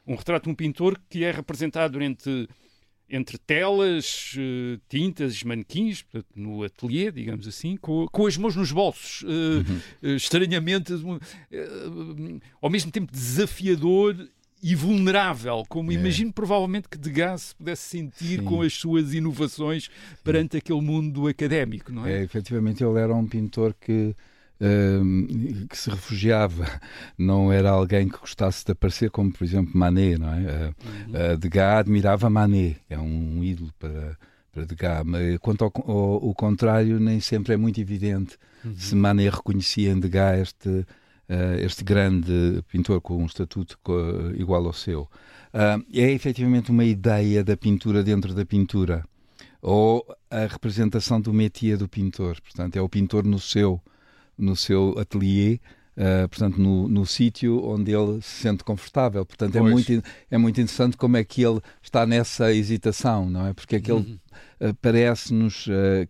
um 0.06 0.16
retrato 0.16 0.46
de 0.46 0.50
um 0.50 0.56
pintor 0.56 1.00
que 1.10 1.24
é 1.24 1.32
representado 1.32 1.94
durante 1.94 2.48
entre 3.10 3.38
telas, 3.38 4.34
uh, 4.36 4.82
tintas, 4.90 5.44
manequins, 5.44 6.02
portanto, 6.02 6.28
no 6.36 6.64
ateliê, 6.64 7.12
digamos 7.12 7.48
assim, 7.48 7.78
com, 7.78 8.08
com 8.12 8.26
as 8.26 8.38
mãos 8.38 8.56
nos 8.56 8.72
bolsos, 8.72 9.22
uh, 9.22 9.28
uhum. 9.28 10.12
uh, 10.12 10.16
estranhamente, 10.16 10.94
ao 12.62 12.70
mesmo 12.70 12.92
tempo 12.92 13.12
desafiador 13.12 14.16
e 14.64 14.76
vulnerável, 14.76 15.66
como 15.68 15.92
é. 15.92 15.96
imagino 15.96 16.32
provavelmente 16.32 16.88
que 16.88 16.98
Degas 16.98 17.42
se 17.42 17.56
pudesse 17.56 17.82
sentir 17.90 18.40
Sim. 18.40 18.46
com 18.46 18.62
as 18.62 18.74
suas 18.74 19.14
inovações 19.14 19.90
perante 20.24 20.54
Sim. 20.54 20.58
aquele 20.60 20.82
mundo 20.82 21.28
académico, 21.28 21.92
não 21.92 22.06
é? 22.06 22.20
é? 22.20 22.24
Efetivamente, 22.24 22.82
ele 22.82 22.98
era 22.98 23.14
um 23.14 23.28
pintor 23.28 23.76
que 23.80 24.16
que 25.70 25.78
se 25.78 25.90
refugiava, 25.90 26.66
não 27.18 27.52
era 27.52 27.70
alguém 27.70 28.08
que 28.08 28.18
gostasse 28.18 28.66
de 28.66 28.72
aparecer, 28.72 29.10
como 29.10 29.32
por 29.32 29.44
exemplo 29.44 29.78
Manet, 29.78 30.18
não 30.18 30.34
é? 30.34 30.40
Uh, 30.40 30.44
uhum. 30.44 31.34
uh, 31.34 31.38
Degas 31.38 31.80
admirava 31.80 32.30
Manet, 32.30 32.78
é 32.90 32.98
um 32.98 33.44
ídolo 33.44 33.72
para, 33.78 34.18
para 34.52 34.66
Degas, 34.66 35.04
mas 35.06 35.38
quanto 35.40 35.66
ao, 35.66 35.74
ao, 35.86 36.28
ao 36.28 36.34
contrário, 36.34 37.00
nem 37.00 37.20
sempre 37.20 37.54
é 37.54 37.58
muito 37.58 37.82
evidente 37.82 38.38
uhum. 38.64 38.74
se 38.78 38.96
Manet 38.96 39.36
reconhecia 39.36 39.92
em 39.92 40.00
Degas 40.00 40.42
este, 40.42 40.86
este 41.62 41.84
grande 41.84 42.64
pintor 42.70 43.02
com 43.02 43.18
um 43.18 43.26
estatuto 43.26 43.78
igual 44.36 44.66
ao 44.66 44.74
seu. 44.74 45.10
é 45.54 46.12
efetivamente 46.12 46.72
uma 46.72 46.86
ideia 46.86 47.44
da 47.44 47.58
pintura 47.58 48.04
dentro 48.04 48.34
da 48.34 48.46
pintura, 48.46 49.04
ou 49.62 50.06
a 50.30 50.46
representação 50.46 51.20
do 51.20 51.34
métier 51.34 51.78
do 51.78 51.88
pintor, 51.88 52.40
portanto, 52.42 52.76
é 52.76 52.82
o 52.82 52.90
pintor 52.90 53.26
no 53.26 53.40
seu 53.40 53.82
no 54.38 54.56
seu 54.56 54.96
ateliê, 54.98 55.60
uh, 55.98 56.28
portanto, 56.30 56.58
no, 56.60 56.88
no 56.88 57.06
sítio 57.06 57.64
onde 57.64 57.92
ele 57.92 58.22
se 58.22 58.42
sente 58.42 58.64
confortável. 58.64 59.26
Portanto, 59.26 59.58
é 59.58 59.62
muito, 59.62 60.04
é 60.30 60.38
muito 60.38 60.62
interessante 60.62 60.98
como 60.98 61.18
é 61.18 61.24
que 61.24 61.44
ele 61.44 61.60
está 61.82 62.06
nessa 62.06 62.54
hesitação, 62.54 63.30
não 63.30 63.48
é? 63.48 63.54
Porque 63.54 63.76
é 63.76 63.80
que 63.80 63.92
ele 63.92 64.20
uhum. 64.62 64.70
uh, 64.70 64.74
parece-nos 64.82 65.68
uh, 65.68 66.08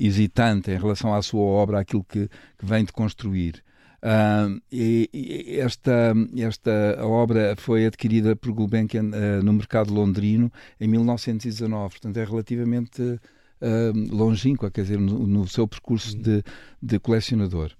hesitante 0.00 0.70
em 0.70 0.78
relação 0.78 1.14
à 1.14 1.22
sua 1.22 1.42
obra, 1.42 1.80
aquilo 1.80 2.04
que, 2.04 2.28
que 2.58 2.64
vem 2.64 2.84
de 2.84 2.92
construir. 2.92 3.62
Uh, 4.00 4.58
e, 4.72 5.10
e 5.12 5.60
esta, 5.60 6.14
esta 6.38 7.04
obra 7.04 7.54
foi 7.58 7.84
adquirida 7.84 8.34
por 8.34 8.50
Gulbenkian 8.50 9.10
uh, 9.10 9.42
no 9.44 9.52
mercado 9.52 9.92
londrino 9.92 10.50
em 10.80 10.88
1919, 10.88 11.90
portanto 11.90 12.16
é 12.16 12.24
relativamente 12.24 13.20
uh, 13.60 14.14
longínqua, 14.14 14.70
quer 14.70 14.82
dizer, 14.82 14.98
no, 14.98 15.26
no 15.26 15.48
seu 15.48 15.66
percurso 15.66 16.16
de, 16.16 16.42
de 16.82 16.98
colecionador. 16.98 17.72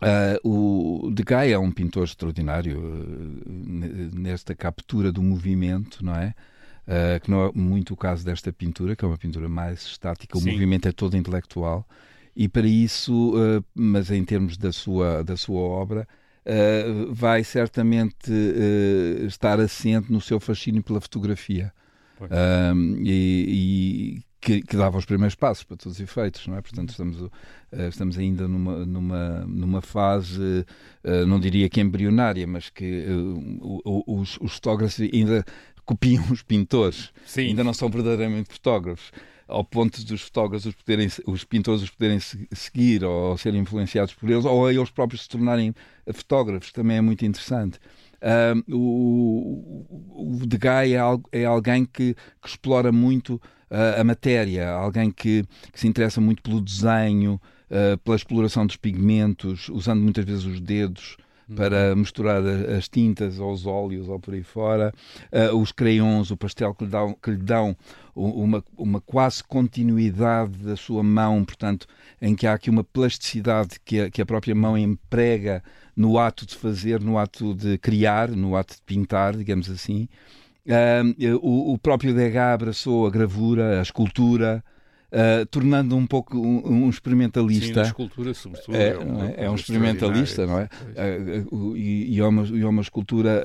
Uh, 0.00 0.48
o 0.48 1.10
Degas 1.10 1.48
é 1.50 1.58
um 1.58 1.72
pintor 1.72 2.04
extraordinário 2.04 2.78
uh, 2.78 4.18
nesta 4.18 4.54
captura 4.54 5.10
do 5.10 5.22
movimento, 5.22 6.04
não 6.04 6.14
é? 6.14 6.34
Uh, 6.86 7.20
que 7.20 7.30
não 7.30 7.46
é 7.46 7.52
muito 7.52 7.94
o 7.94 7.96
caso 7.96 8.24
desta 8.24 8.52
pintura, 8.52 8.94
que 8.94 9.04
é 9.04 9.08
uma 9.08 9.18
pintura 9.18 9.48
mais 9.48 9.82
estática, 9.82 10.38
Sim. 10.38 10.48
o 10.48 10.52
movimento 10.52 10.86
é 10.86 10.92
todo 10.92 11.16
intelectual, 11.16 11.86
e 12.34 12.48
para 12.48 12.66
isso, 12.66 13.34
mas 13.74 14.12
em 14.12 14.24
termos 14.24 14.56
da 14.56 14.70
sua, 14.70 15.24
da 15.24 15.36
sua 15.36 15.60
obra, 15.60 16.06
vai 17.10 17.42
certamente 17.42 18.30
estar 19.26 19.58
assente 19.58 20.12
no 20.12 20.20
seu 20.20 20.38
fascínio 20.38 20.80
pela 20.80 21.00
fotografia. 21.00 21.72
e, 23.04 24.20
e 24.22 24.27
que, 24.40 24.62
que, 24.62 24.76
dava 24.76 24.96
os 24.98 25.04
primeiros 25.04 25.34
passos 25.34 25.64
para 25.64 25.76
todos 25.76 25.98
os 25.98 26.00
efeitos, 26.00 26.46
não 26.46 26.56
é? 26.56 26.62
Portanto, 26.62 26.90
estamos, 26.90 27.20
uh, 27.20 27.30
estamos 27.88 28.18
ainda 28.18 28.46
numa, 28.46 28.86
numa, 28.86 29.40
numa 29.46 29.82
fase, 29.82 30.64
uh, 31.04 31.26
não 31.26 31.40
diria 31.40 31.68
que 31.68 31.80
embrionária, 31.80 32.46
mas 32.46 32.70
que 32.70 33.04
uh, 33.08 34.02
os, 34.06 34.38
os, 34.40 34.54
fotógrafos 34.54 35.00
ainda 35.00 35.44
copiam 35.84 36.24
os 36.30 36.42
pintores, 36.42 37.10
Sim. 37.26 37.48
ainda 37.48 37.64
não 37.64 37.74
são 37.74 37.88
verdadeiramente 37.88 38.52
fotógrafos. 38.52 39.10
Ao 39.46 39.64
ponto 39.64 40.04
dos 40.04 40.20
fotógrafos, 40.20 40.66
os, 40.66 40.74
poderem, 40.74 41.08
os 41.26 41.42
pintores 41.42 41.82
os 41.82 41.90
poderem 41.90 42.20
seguir 42.20 43.02
ou, 43.02 43.30
ou 43.30 43.38
serem 43.38 43.62
influenciados 43.62 44.12
por 44.12 44.28
eles, 44.28 44.44
ou 44.44 44.70
eles 44.70 44.90
próprios 44.90 45.22
se 45.22 45.28
tornarem 45.28 45.74
fotógrafos, 46.12 46.70
também 46.70 46.98
é 46.98 47.00
muito 47.00 47.24
interessante. 47.24 47.78
O, 48.68 49.86
o 50.40 50.46
Degas 50.46 50.90
é, 50.90 51.40
é 51.40 51.44
alguém 51.46 51.86
que, 51.86 52.14
que 52.14 52.48
explora 52.48 52.92
muito 52.92 53.40
uh, 53.70 54.00
a 54.00 54.04
matéria, 54.04 54.70
alguém 54.70 55.10
que, 55.10 55.44
que, 55.72 55.80
se 55.80 55.86
interessa 55.86 56.20
muito 56.20 56.42
pelo 56.42 56.60
desenho, 56.60 57.40
uh, 57.70 57.98
pela 57.98 58.16
exploração 58.16 58.66
dos 58.66 58.76
pigmentos, 58.76 59.68
usando 59.68 60.00
muitas 60.00 60.24
vezes 60.24 60.44
os 60.44 60.60
dedos 60.60 61.16
uhum. 61.48 61.56
para 61.56 61.94
misturar 61.94 62.42
as 62.76 62.88
tintas 62.88 63.38
ou 63.38 63.52
os 63.52 63.66
óleos 63.66 64.08
ou 64.08 64.18
por 64.18 64.34
aí 64.34 64.42
fora, 64.42 64.92
uh, 65.32 65.56
os 65.56 65.72
crayons, 65.72 66.30
o 66.30 66.36
pastel 66.36 66.74
que 66.74 66.84
lhe 66.84 66.90
dão, 66.90 67.16
que 67.22 67.30
lhe 67.30 67.36
dão 67.36 67.76
uma, 68.14 68.64
uma 68.76 69.00
quase 69.00 69.44
continuidade 69.44 70.58
da 70.58 70.76
sua 70.76 71.02
mão, 71.02 71.44
portanto, 71.44 71.86
em 72.20 72.34
que 72.34 72.46
há 72.46 72.54
aqui 72.54 72.68
uma 72.68 72.82
plasticidade 72.82 73.78
que 73.84 74.00
a, 74.00 74.10
que 74.10 74.20
a 74.20 74.26
própria 74.26 74.54
mão 74.54 74.76
emprega 74.76 75.62
no 75.94 76.18
ato 76.18 76.46
de 76.46 76.56
fazer, 76.56 77.00
no 77.00 77.18
ato 77.18 77.54
de 77.54 77.78
criar, 77.78 78.28
no 78.30 78.56
ato 78.56 78.74
de 78.74 78.82
pintar, 78.82 79.36
digamos 79.36 79.70
assim. 79.70 80.08
Uh, 80.68 81.38
o, 81.40 81.72
o, 81.72 81.78
próprio 81.78 82.14
Degas 82.14 82.54
abraçou 82.54 83.06
a 83.06 83.10
gravura, 83.10 83.78
a 83.78 83.82
escultura, 83.82 84.62
uh, 85.10 85.46
tornando 85.46 85.96
um 85.96 86.06
pouco 86.06 86.36
um, 86.36 86.84
um 86.84 86.90
experimentalista. 86.90 87.84
Sim, 87.84 87.88
escultura, 87.88 88.34
sobretudo. 88.34 88.76
É, 88.76 88.90
é, 88.90 88.98
um, 88.98 89.34
é 89.34 89.50
um 89.50 89.54
experimentalista, 89.54 90.46
não 90.46 90.58
é? 90.58 90.68
Uh, 91.40 91.74
e, 91.74 92.14
e, 92.14 92.20
é 92.20 92.26
uma, 92.26 92.44
e 92.44 92.60
é 92.60 92.66
uma 92.66 92.82
escultura. 92.82 93.42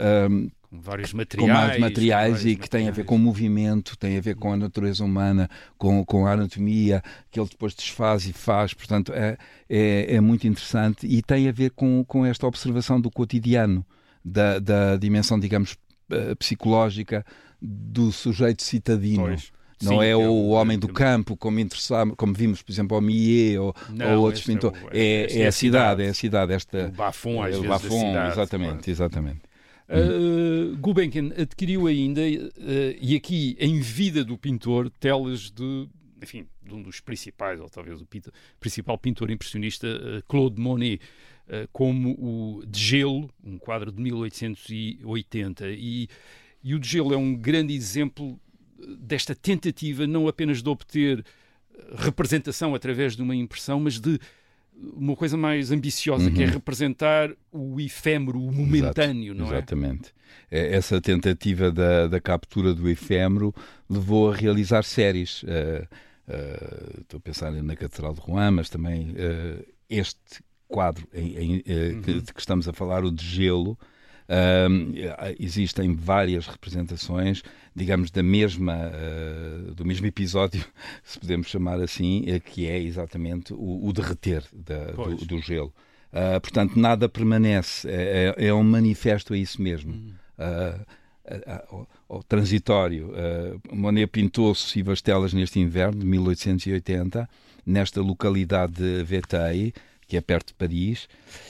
com 0.69 0.81
vários 0.81 1.13
materiais. 1.13 1.49
Com 1.49 1.57
vários 1.57 1.79
materiais 1.79 2.45
e 2.45 2.57
que 2.57 2.69
tem 2.69 2.89
a 2.89 2.91
ver 2.91 3.05
com 3.05 3.15
o 3.15 3.19
movimento, 3.19 3.97
tem 3.97 4.17
a 4.17 4.21
ver 4.21 4.35
com 4.35 4.51
a 4.51 4.57
natureza 4.57 5.05
humana, 5.05 5.49
com, 5.77 6.03
com 6.03 6.27
a 6.27 6.33
anatomia, 6.33 7.01
que 7.31 7.39
ele 7.39 7.47
depois 7.47 7.73
desfaz 7.73 8.27
e 8.27 8.33
faz. 8.33 8.73
Portanto, 8.73 9.13
é, 9.13 9.37
é, 9.69 10.15
é 10.15 10.19
muito 10.19 10.45
interessante 10.45 11.07
e 11.07 11.21
tem 11.21 11.47
a 11.47 11.53
ver 11.53 11.71
com, 11.71 12.03
com 12.05 12.25
esta 12.25 12.45
observação 12.45 12.99
do 12.99 13.09
cotidiano, 13.09 13.85
da, 14.25 14.59
da 14.59 14.97
dimensão, 14.97 15.39
digamos, 15.39 15.77
psicológica 16.37 17.25
do 17.61 18.11
sujeito 18.11 18.63
citadino. 18.63 19.23
Pois. 19.23 19.51
Não 19.81 19.99
Sim, 19.99 20.05
é 20.05 20.15
o 20.15 20.49
homem 20.49 20.79
do 20.79 20.87
campo, 20.87 21.35
como, 21.35 21.59
como 22.15 22.33
vimos, 22.33 22.61
por 22.61 22.71
exemplo, 22.71 22.95
ao 22.95 23.01
Millet 23.01 23.57
ou, 23.57 23.75
ou 24.15 24.21
outros 24.21 24.43
pintores. 24.45 24.79
É, 24.91 24.99
é, 24.99 25.39
é, 25.39 25.39
é, 25.41 25.47
a 25.47 25.51
cidade, 25.51 26.03
é 26.03 26.09
a 26.09 26.13
cidade. 26.13 26.53
Esta, 26.53 26.87
o 26.87 26.91
Bafon, 26.91 27.41
às 27.41 27.47
é, 27.47 27.51
vezes, 27.51 27.67
Bafon, 27.67 27.99
cidade, 27.99 28.31
exatamente, 28.31 28.69
claro. 28.69 28.91
exatamente. 28.91 29.41
Uh, 29.89 30.77
Gulbenkian 30.77 31.31
adquiriu 31.37 31.87
ainda, 31.87 32.21
uh, 32.21 32.97
e 32.99 33.15
aqui 33.15 33.57
em 33.59 33.81
vida 33.81 34.23
do 34.23 34.37
pintor, 34.37 34.89
telas 34.89 35.51
de, 35.51 35.87
enfim, 36.21 36.47
de 36.65 36.73
um 36.73 36.81
dos 36.81 37.01
principais, 37.01 37.59
ou 37.59 37.69
talvez 37.69 38.01
o 38.01 38.05
pintor, 38.05 38.33
principal 38.59 38.97
pintor 38.97 39.29
impressionista, 39.29 39.87
uh, 39.87 40.23
Claude 40.27 40.59
Monet. 40.59 41.01
Eh, 41.47 41.67
como 41.73 42.11
o 42.11 42.65
De 42.65 42.79
Gelo, 42.79 43.29
um 43.43 43.57
quadro 43.57 43.91
de 43.91 44.01
1880. 44.01 45.71
E, 45.71 46.07
e 46.63 46.73
o 46.73 46.79
De 46.79 46.87
Gelo 46.87 47.13
é 47.13 47.17
um 47.17 47.35
grande 47.35 47.73
exemplo 47.73 48.39
eh, 48.79 48.85
desta 48.97 49.35
tentativa 49.35 50.07
não 50.07 50.27
apenas 50.29 50.63
de 50.63 50.69
obter 50.69 51.19
eh, 51.19 51.81
representação 51.97 52.73
através 52.73 53.15
de 53.15 53.21
uma 53.21 53.35
impressão, 53.35 53.77
mas 53.81 53.99
de 53.99 54.19
uma 54.95 55.17
coisa 55.17 55.35
mais 55.35 55.69
ambiciosa, 55.69 56.29
uhum. 56.29 56.33
que 56.33 56.43
é 56.43 56.45
uhum. 56.45 56.53
representar 56.53 57.29
o 57.51 57.79
efêmero, 57.79 58.39
o 58.39 58.51
momentâneo, 58.51 59.33
Exato, 59.33 59.39
não 59.39 59.53
é? 59.53 59.57
Exatamente. 59.57 60.13
Essa 60.49 61.01
tentativa 61.01 61.71
da, 61.71 62.07
da 62.07 62.19
captura 62.21 62.73
do 62.73 62.89
efêmero 62.89 63.53
levou 63.87 64.31
a 64.31 64.35
realizar 64.35 64.83
séries. 64.83 65.43
Uh, 65.43 65.87
uh, 66.27 67.01
estou 67.01 67.19
a 67.19 67.21
pensar 67.21 67.51
na 67.51 67.75
Catedral 67.75 68.15
de 68.15 68.21
Rouen, 68.21 68.51
mas 68.51 68.67
também 68.67 69.11
uh, 69.11 69.63
este 69.87 70.41
quadro 70.67 71.07
em, 71.13 71.35
em, 71.35 71.53
uhum. 71.55 72.01
que, 72.01 72.21
de 72.21 72.33
que 72.33 72.39
estamos 72.39 72.67
a 72.67 72.73
falar, 72.73 73.03
o 73.03 73.11
de 73.11 73.25
gelo, 73.25 73.77
Uh, 74.23 75.35
existem 75.37 75.93
várias 75.93 76.47
representações, 76.47 77.43
digamos, 77.75 78.09
da 78.09 78.23
mesma, 78.23 78.73
uh, 78.73 79.73
do 79.73 79.83
mesmo 79.85 80.07
episódio, 80.07 80.65
se 81.03 81.19
podemos 81.19 81.47
chamar 81.47 81.81
assim, 81.81 82.21
uh, 82.33 82.39
que 82.39 82.65
é 82.65 82.79
exatamente 82.79 83.53
o, 83.53 83.85
o 83.85 83.91
derreter 83.91 84.43
da, 84.53 84.85
do, 84.91 85.25
do, 85.25 85.41
gelo. 85.41 85.73
Ah, 86.11 86.39
portanto, 86.39 86.79
nada 86.79 87.09
permanece, 87.09 87.89
é, 87.89 88.35
é, 88.37 88.47
é, 88.47 88.53
um 88.53 88.63
manifesto 88.63 89.33
a 89.33 89.37
isso 89.37 89.61
mesmo. 89.61 89.93
Uhum. 89.93 90.13
Ao, 91.69 91.87
ao, 92.07 92.23
transitório. 92.23 93.11
Monet 93.71 94.07
pintou 94.07 94.53
sucessivas 94.53 95.01
telas 95.01 95.33
neste 95.33 95.59
inverno 95.59 96.01
de 96.01 96.05
1880, 96.05 97.27
nesta 97.65 98.01
localidade 98.01 98.73
de 98.73 99.03
Vétei, 99.03 99.73
que 100.13 100.17
é 100.17 100.21
perto 100.21 100.49
de 100.49 100.53
Paris, 100.53 101.09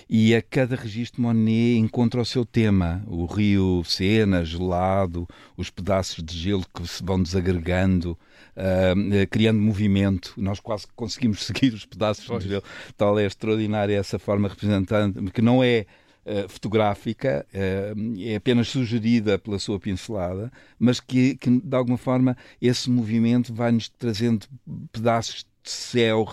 e 0.09 0.33
a 0.33 0.41
cada 0.41 0.77
registro 0.77 1.21
Monet 1.21 1.77
encontra 1.77 2.21
o 2.21 2.25
seu 2.25 2.45
tema, 2.45 3.03
o 3.07 3.25
rio 3.25 3.83
Sena, 3.83 4.45
gelado, 4.45 5.27
os 5.57 5.69
pedaços 5.69 6.23
de 6.23 6.37
gelo 6.37 6.63
que 6.73 6.87
se 6.87 7.03
vão 7.03 7.21
desagregando, 7.21 8.17
uh, 8.55 9.27
criando 9.29 9.59
movimento. 9.59 10.33
Nós 10.37 10.61
quase 10.61 10.87
conseguimos 10.95 11.43
seguir 11.43 11.73
os 11.73 11.85
pedaços 11.85 12.25
pois. 12.25 12.41
de 12.41 12.51
gelo. 12.51 12.63
Tal 12.95 13.19
é 13.19 13.25
extraordinária 13.25 13.97
essa 13.97 14.17
forma 14.17 14.47
representante, 14.47 15.19
que 15.31 15.41
não 15.41 15.61
é 15.61 15.85
Uh, 16.25 16.47
fotográfica, 16.47 17.45
uh, 17.53 18.21
é 18.21 18.37
apenas 18.37 18.69
sugerida 18.69 19.37
pela 19.37 19.59
sua 19.59 19.77
pincelada, 19.77 20.49
mas 20.79 21.01
que, 21.01 21.35
que 21.35 21.49
de 21.49 21.75
alguma 21.75 21.97
forma 21.97 22.37
esse 22.61 22.89
movimento 22.89 23.53
vai-nos 23.53 23.89
trazendo 23.89 24.47
pedaços 24.93 25.45
céu 25.69 26.27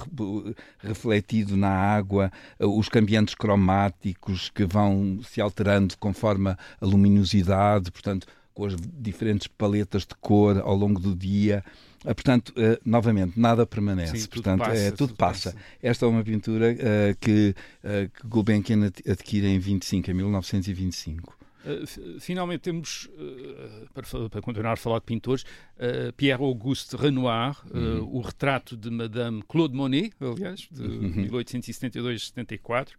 refletido 0.78 1.56
na 1.56 1.70
água, 1.70 2.32
os 2.58 2.88
cambiantes 2.88 3.34
cromáticos 3.34 4.50
que 4.50 4.64
vão 4.64 5.20
se 5.22 5.40
alterando 5.40 5.96
conforme 5.99 6.50
a 6.50 6.58
luminosidade, 6.87 7.90
portanto, 7.90 8.26
com 8.54 8.66
as 8.66 8.76
diferentes 8.76 9.46
paletas 9.46 10.02
de 10.02 10.14
cor 10.20 10.58
ao 10.58 10.75
longo 10.75 11.00
do 11.00 11.14
dia. 11.14 11.64
Ah, 12.04 12.14
portanto, 12.14 12.50
uh, 12.50 12.78
novamente, 12.84 13.38
nada 13.38 13.66
permanece. 13.66 14.18
Sim, 14.18 14.28
Portanto, 14.28 14.60
passa, 14.60 14.76
é, 14.76 14.90
tudo, 14.90 15.08
tudo 15.08 15.16
passa. 15.16 15.52
passa. 15.52 15.64
Esta 15.82 16.06
é 16.06 16.08
uma 16.08 16.25
pintura 16.25 16.72
uh, 16.72 17.16
que, 17.20 17.54
uh, 17.84 18.08
que 18.08 18.26
Gulbenkian 18.26 18.87
adquire 18.87 19.46
em 19.46 19.58
25, 19.58 20.10
em 20.10 20.14
1925. 20.14 21.37
Eh, 21.64 21.85
finalmente 22.19 22.61
temos, 22.61 23.07
uh, 23.07 23.88
para, 23.93 24.29
para, 24.29 24.43
continuar 24.43 24.73
a 24.73 24.76
falar 24.76 25.00
de 25.00 25.05
pintores, 25.05 25.43
uh, 25.43 26.12
Pierre-Auguste 26.17 26.97
Renoir, 26.97 27.57
uhum. 27.73 28.17
o 28.17 28.21
retrato 28.21 28.76
de 28.76 28.90
Madame 28.90 29.43
Claude 29.47 29.75
Monet, 29.75 30.12
aliás, 30.21 30.69
de 30.71 30.83
uhum. 30.83 31.29
1872-74, 31.29 32.93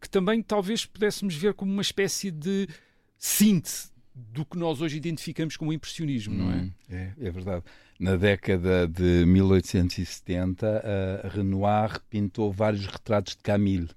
que 0.00 0.10
também 0.10 0.42
talvez 0.42 0.84
pudéssemos 0.84 1.36
ver 1.36 1.54
como 1.54 1.72
uma 1.72 1.82
espécie 1.82 2.32
de 2.32 2.68
síntese 3.16 3.90
do 4.12 4.44
que 4.44 4.58
nós 4.58 4.80
hoje 4.80 4.96
identificamos 4.96 5.56
como 5.56 5.72
impressionismo, 5.72 6.34
não 6.34 6.50
é? 6.50 6.56
Uhum. 6.56 6.72
É, 6.90 7.12
é 7.20 7.30
verdade. 7.30 7.64
Na 7.98 8.16
década 8.16 8.88
de 8.88 9.24
1870, 9.26 11.30
Renoir 11.32 12.00
pintou 12.10 12.52
vários 12.52 12.86
retratos 12.86 13.36
de 13.36 13.42
Camille 13.42 13.90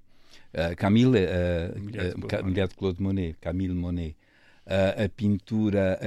Uh, 0.54 0.76
Camille, 0.76 1.18
uh, 1.18 1.80
mulher, 1.80 2.14
de 2.14 2.36
uh, 2.36 2.44
mulher, 2.44 2.68
de 2.68 2.74
Claude 2.76 3.02
Monet, 3.02 3.36
Camille 3.40 3.74
Monet. 3.74 4.16
a 4.66 5.08
pintura 5.08 5.98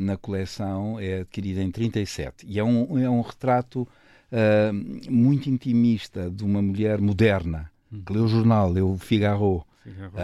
na 0.00 0.16
coleção 0.16 0.98
é 0.98 1.20
adquirida 1.20 1.60
em 1.60 1.70
37 1.70 2.46
e 2.48 2.58
é 2.58 2.64
um, 2.64 2.98
é 2.98 3.10
um 3.10 3.20
retrato 3.20 3.86
muito 5.10 5.50
intimista 5.50 6.30
de 6.30 6.42
uma 6.42 6.62
mulher 6.62 6.98
moderna 6.98 7.70
hum. 7.92 8.02
que 8.06 8.12
lê 8.14 8.20
o 8.20 8.28
jornal, 8.28 8.70
lê 8.70 8.80
o 8.80 8.96
Figaro. 8.96 9.66
Figaro. 9.82 10.14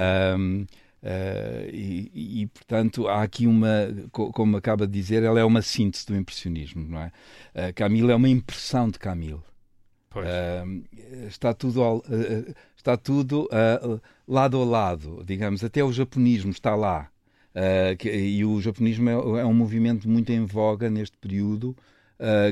Uh, 1.03 1.69
e, 1.73 2.43
e, 2.43 2.47
portanto, 2.47 3.09
há 3.09 3.23
aqui 3.23 3.49
uma, 3.49 3.89
como 4.12 4.57
acaba 4.57 4.87
de 4.87 4.93
dizer, 4.93 5.25
ela 5.25 5.41
é 5.41 5.45
uma 5.45 5.61
síntese 5.61 6.07
do 6.07 6.17
impressionismo, 6.17 6.87
não 6.89 7.01
é? 7.01 7.12
Uh, 7.55 7.75
Camille 7.75 8.12
é 8.12 8.15
uma 8.15 8.29
impressão 8.29 8.88
de 8.88 9.01
Camille. 9.01 9.40
Uh, 10.20 11.27
está 11.27 11.55
tudo, 11.55 11.83
uh, 11.83 12.03
está 12.77 12.96
tudo 12.96 13.44
uh, 13.44 14.01
lado 14.27 14.61
a 14.61 14.64
lado, 14.64 15.22
digamos, 15.25 15.64
até 15.64 15.83
o 15.83 15.92
japonismo 15.92 16.51
está 16.51 16.75
lá. 16.75 17.09
Que, 17.98 18.11
e 18.11 18.42
o 18.46 18.62
japonismo 18.62 19.11
é, 19.11 19.12
é, 19.12 19.44
um 19.44 19.53
movimento 19.53 20.09
muito 20.09 20.33
em 20.33 20.42
voga 20.46 20.88
neste 20.88 21.18
período, 21.18 21.77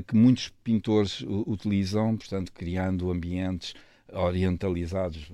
que 0.06 0.14
muitos 0.14 0.50
pintores 0.62 1.24
utilizam, 1.46 2.18
portanto, 2.18 2.52
criando 2.52 3.10
ambientes 3.10 3.72
orientalizados 4.12 5.32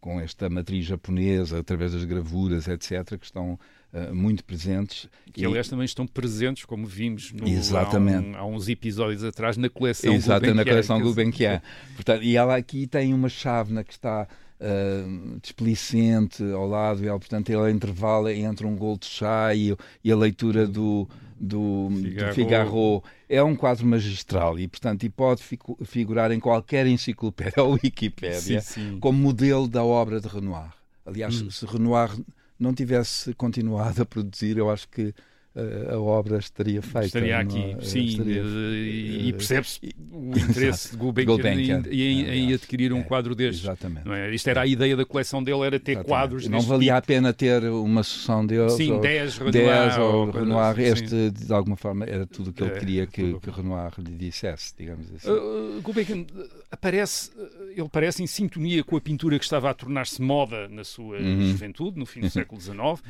com 0.00 0.18
esta 0.18 0.48
matriz 0.48 0.86
japonesa, 0.86 1.58
através 1.58 1.92
das 1.92 2.04
gravuras, 2.04 2.66
etc., 2.66 3.18
que 3.18 3.26
estão 3.26 3.58
uh, 3.92 4.14
muito 4.14 4.44
presentes. 4.44 5.08
Que, 5.32 5.44
aliás, 5.44 5.66
e... 5.66 5.70
também 5.70 5.84
estão 5.84 6.06
presentes, 6.06 6.64
como 6.64 6.86
vimos 6.86 7.32
no, 7.32 7.46
Exatamente. 7.46 8.36
Há, 8.36 8.44
um, 8.44 8.54
há 8.54 8.56
uns 8.56 8.68
episódios 8.68 9.24
atrás, 9.24 9.56
na 9.56 9.68
coleção 9.68 10.12
Exato, 10.14 10.54
na 10.54 10.64
coleção 10.64 11.00
Gulbenkian. 11.00 11.60
Portanto, 11.94 12.22
e 12.22 12.36
ela 12.36 12.56
aqui 12.56 12.86
tem 12.86 13.14
uma 13.14 13.28
chávena 13.28 13.84
que 13.84 13.92
está 13.92 14.26
uh, 14.60 15.40
displicente 15.40 16.42
ao 16.52 16.66
lado, 16.66 17.02
e 17.02 17.08
ela, 17.08 17.18
portanto, 17.18 17.50
ele 17.50 17.70
intervala 17.70 18.32
entre 18.32 18.66
um 18.66 18.76
gol 18.76 18.96
de 18.96 19.06
chá 19.06 19.54
e, 19.54 19.76
e 20.02 20.12
a 20.12 20.16
leitura 20.16 20.66
do, 20.66 21.08
do 21.38 21.88
Figaro. 21.90 22.28
do 22.28 22.34
Figaro. 22.34 23.02
É 23.28 23.42
um 23.42 23.54
quadro 23.54 23.86
magistral 23.86 24.58
e, 24.58 24.66
portanto, 24.66 25.04
e 25.04 25.10
pode 25.10 25.42
figurar 25.84 26.32
em 26.32 26.40
qualquer 26.40 26.86
enciclopédia 26.86 27.62
ou 27.62 27.78
Wikipédia 27.82 28.60
sim, 28.60 28.90
sim. 28.92 28.98
como 29.00 29.18
modelo 29.18 29.68
da 29.68 29.84
obra 29.84 30.20
de 30.20 30.28
Renoir. 30.28 30.72
Aliás, 31.04 31.40
hum. 31.40 31.50
se 31.50 31.64
Renoir 31.66 32.10
não 32.58 32.74
tivesse 32.74 33.32
continuado 33.34 34.02
a 34.02 34.04
produzir, 34.04 34.56
eu 34.56 34.70
acho 34.70 34.88
que 34.88 35.14
uh, 35.54 35.94
a 35.94 36.00
obra 36.00 36.38
estaria 36.38 36.82
feita. 36.82 37.06
Estaria 37.06 37.38
aqui, 37.38 37.74
não, 37.74 37.80
sim, 37.82 38.04
estaria, 38.04 38.42
e, 38.42 39.28
e 39.28 39.32
percebe-se 39.32 39.80
o 40.10 40.38
interesse 40.38 40.90
de 40.92 40.96
Gulbenkian, 40.96 41.82
em, 41.90 42.00
em, 42.00 42.28
em, 42.28 42.54
adquirir 42.54 42.92
um 42.92 43.00
é, 43.00 43.02
quadro 43.02 43.34
destes. 43.34 43.64
Exatamente. 43.64 44.06
Não 44.06 44.14
é? 44.14 44.32
Isto 44.34 44.48
era 44.48 44.62
a 44.62 44.66
ideia 44.66 44.96
da 44.96 45.04
coleção 45.04 45.42
dele, 45.42 45.62
era 45.62 45.78
ter 45.78 45.92
exatamente. 45.92 46.08
quadros 46.08 46.48
Não 46.48 46.60
valia 46.60 46.94
tipo. 46.94 46.98
a 46.98 47.02
pena 47.02 47.32
ter 47.32 47.64
uma 47.64 48.02
sucessão 48.02 48.46
deles. 48.46 48.72
Sim, 48.72 49.00
10 49.00 49.38
Renoir. 49.38 50.00
ou, 50.00 50.26
ou 50.26 50.30
Renoir. 50.30 50.80
Este, 50.80 51.30
de 51.30 51.52
alguma 51.52 51.76
forma, 51.76 52.04
era 52.04 52.26
tudo 52.26 52.50
o 52.50 52.52
que 52.52 52.62
ele 52.62 52.72
é, 52.72 52.78
queria 52.78 53.06
que, 53.06 53.38
que 53.40 53.50
Renoir 53.50 53.92
lhe 53.98 54.16
dissesse, 54.16 54.74
digamos 54.76 55.10
assim. 55.14 55.30
Uh, 55.30 55.80
Gulbenkian 55.82 56.26
aparece, 56.70 57.30
ele 57.80 57.88
parece 57.88 58.22
em 58.22 58.26
sintonia 58.26 58.82
com 58.82 58.96
a 58.96 59.00
pintura 59.00 59.38
que 59.38 59.44
estava 59.44 59.70
a 59.70 59.74
tornar-se 59.74 60.20
moda 60.20 60.68
na 60.68 60.84
sua 60.84 61.18
uhum. 61.18 61.48
juventude, 61.48 61.98
no 61.98 62.06
fim 62.06 62.20
do 62.20 62.30
século 62.30 62.60
XIX, 62.60 62.78
uh, 62.78 63.00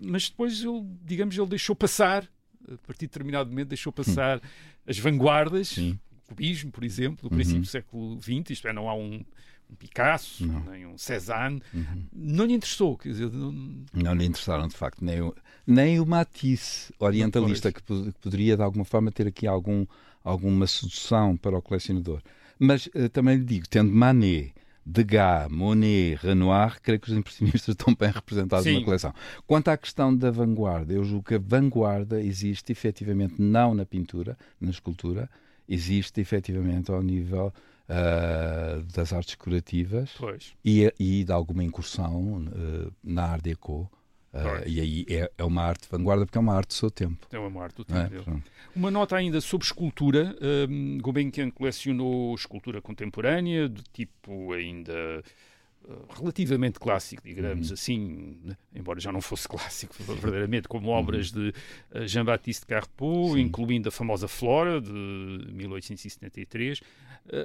mas 0.00 0.28
depois 0.28 0.62
ele, 0.62 0.84
digamos, 1.04 1.36
ele 1.36 1.46
deixou 1.46 1.74
passar, 1.74 2.28
a 2.70 2.76
partir 2.86 3.06
de 3.06 3.08
determinado 3.08 3.50
momento, 3.50 3.68
deixou 3.68 3.92
passar 3.92 4.40
as 4.86 4.98
vanguardas, 4.98 5.68
Sim. 5.68 5.98
o 6.10 6.28
cubismo, 6.28 6.70
por 6.70 6.84
exemplo, 6.84 7.28
do 7.28 7.32
uhum. 7.32 7.38
princípio 7.38 7.62
do 7.62 7.68
século 7.68 8.20
XX, 8.20 8.50
isto 8.50 8.68
é, 8.68 8.72
não 8.72 8.88
há 8.88 8.94
um, 8.94 9.24
um 9.70 9.74
Picasso, 9.74 10.46
não. 10.46 10.60
nem 10.64 10.86
um 10.86 10.98
Cézanne, 10.98 11.62
uhum. 11.72 12.04
não 12.12 12.44
lhe 12.44 12.54
interessou. 12.54 12.96
Quer 12.96 13.10
dizer, 13.10 13.30
não... 13.32 13.52
não 13.94 14.14
lhe 14.14 14.26
interessaram, 14.26 14.68
de 14.68 14.76
facto, 14.76 15.04
nem 15.04 15.20
o, 15.20 15.34
nem 15.66 16.00
o 16.00 16.06
Matisse, 16.06 16.92
orientalista, 16.98 17.72
que, 17.72 17.82
que, 17.82 18.12
poderia, 18.20 18.56
de 18.56 18.62
alguma 18.62 18.84
forma, 18.84 19.10
ter 19.10 19.26
aqui 19.26 19.46
algum, 19.46 19.86
alguma 20.22 20.66
sedução 20.66 21.36
para 21.36 21.56
o 21.56 21.62
colecionador. 21.62 22.22
Mas 22.62 22.86
uh, 22.86 23.08
também 23.08 23.38
lhe 23.38 23.44
digo, 23.44 23.68
tendo 23.68 23.90
Manet, 23.90 24.54
Degas, 24.86 25.48
Monet, 25.50 26.14
Renoir, 26.22 26.80
creio 26.80 27.00
que 27.00 27.10
os 27.10 27.16
impressionistas 27.16 27.74
estão 27.74 27.92
bem 27.92 28.10
representados 28.10 28.64
Sim. 28.64 28.78
na 28.78 28.84
coleção. 28.84 29.12
Quanto 29.48 29.68
à 29.68 29.76
questão 29.76 30.16
da 30.16 30.30
vanguarda, 30.30 30.92
eu 30.92 31.02
julgo 31.02 31.24
que 31.24 31.34
a 31.34 31.40
vanguarda 31.40 32.22
existe 32.22 32.70
efetivamente 32.70 33.34
não 33.42 33.74
na 33.74 33.84
pintura, 33.84 34.38
na 34.60 34.70
escultura, 34.70 35.28
existe 35.68 36.20
efetivamente 36.20 36.92
ao 36.92 37.02
nível 37.02 37.52
uh, 37.88 38.82
das 38.92 39.12
artes 39.12 39.34
decorativas 39.34 40.10
e, 40.64 40.92
e, 41.00 41.24
de 41.24 41.32
alguma 41.32 41.64
incursão 41.64 42.44
uh, 42.46 42.92
na 43.02 43.24
Art 43.24 43.42
Deco. 43.42 43.90
Uh, 44.32 44.66
e 44.66 44.80
aí 44.80 45.06
é, 45.10 45.30
é, 45.36 45.44
uma 45.44 45.62
arte 45.62 45.82
de 45.82 45.88
vanguarda 45.90 46.24
porque 46.24 46.38
é 46.38 46.40
uma 46.40 46.54
arte 46.54 46.68
do 46.68 46.74
seu 46.74 46.90
tempo. 46.90 47.26
É 47.30 47.38
uma 47.38 47.62
arte 47.62 47.76
do 47.76 47.84
tempo. 47.84 48.30
É? 48.30 48.42
Uma 48.74 48.90
nota 48.90 49.14
ainda 49.14 49.40
sobre 49.42 49.66
escultura. 49.66 50.34
Um, 50.70 50.98
Gulbenkian 50.98 51.50
colecionou 51.50 52.34
escultura 52.34 52.80
contemporânea, 52.80 53.68
de 53.68 53.82
tipo 53.92 54.54
ainda 54.54 55.22
uh, 55.84 56.14
relativamente 56.18 56.80
clássico, 56.80 57.22
digamos 57.22 57.68
uhum. 57.68 57.74
assim, 57.74 58.38
né? 58.42 58.56
embora 58.74 58.98
já 58.98 59.12
não 59.12 59.20
fosse 59.20 59.46
clássico 59.48 59.94
verdadeiramente, 60.02 60.66
como 60.66 60.88
uhum. 60.88 60.94
obras 60.94 61.30
de 61.30 61.52
uh, 61.94 62.06
Jean-Baptiste 62.06 62.64
Carpeau, 62.64 63.36
incluindo 63.36 63.90
a 63.90 63.92
famosa 63.92 64.26
Flora 64.28 64.80
de 64.80 64.90
1873. 64.90 66.78
Uh, 66.78 66.84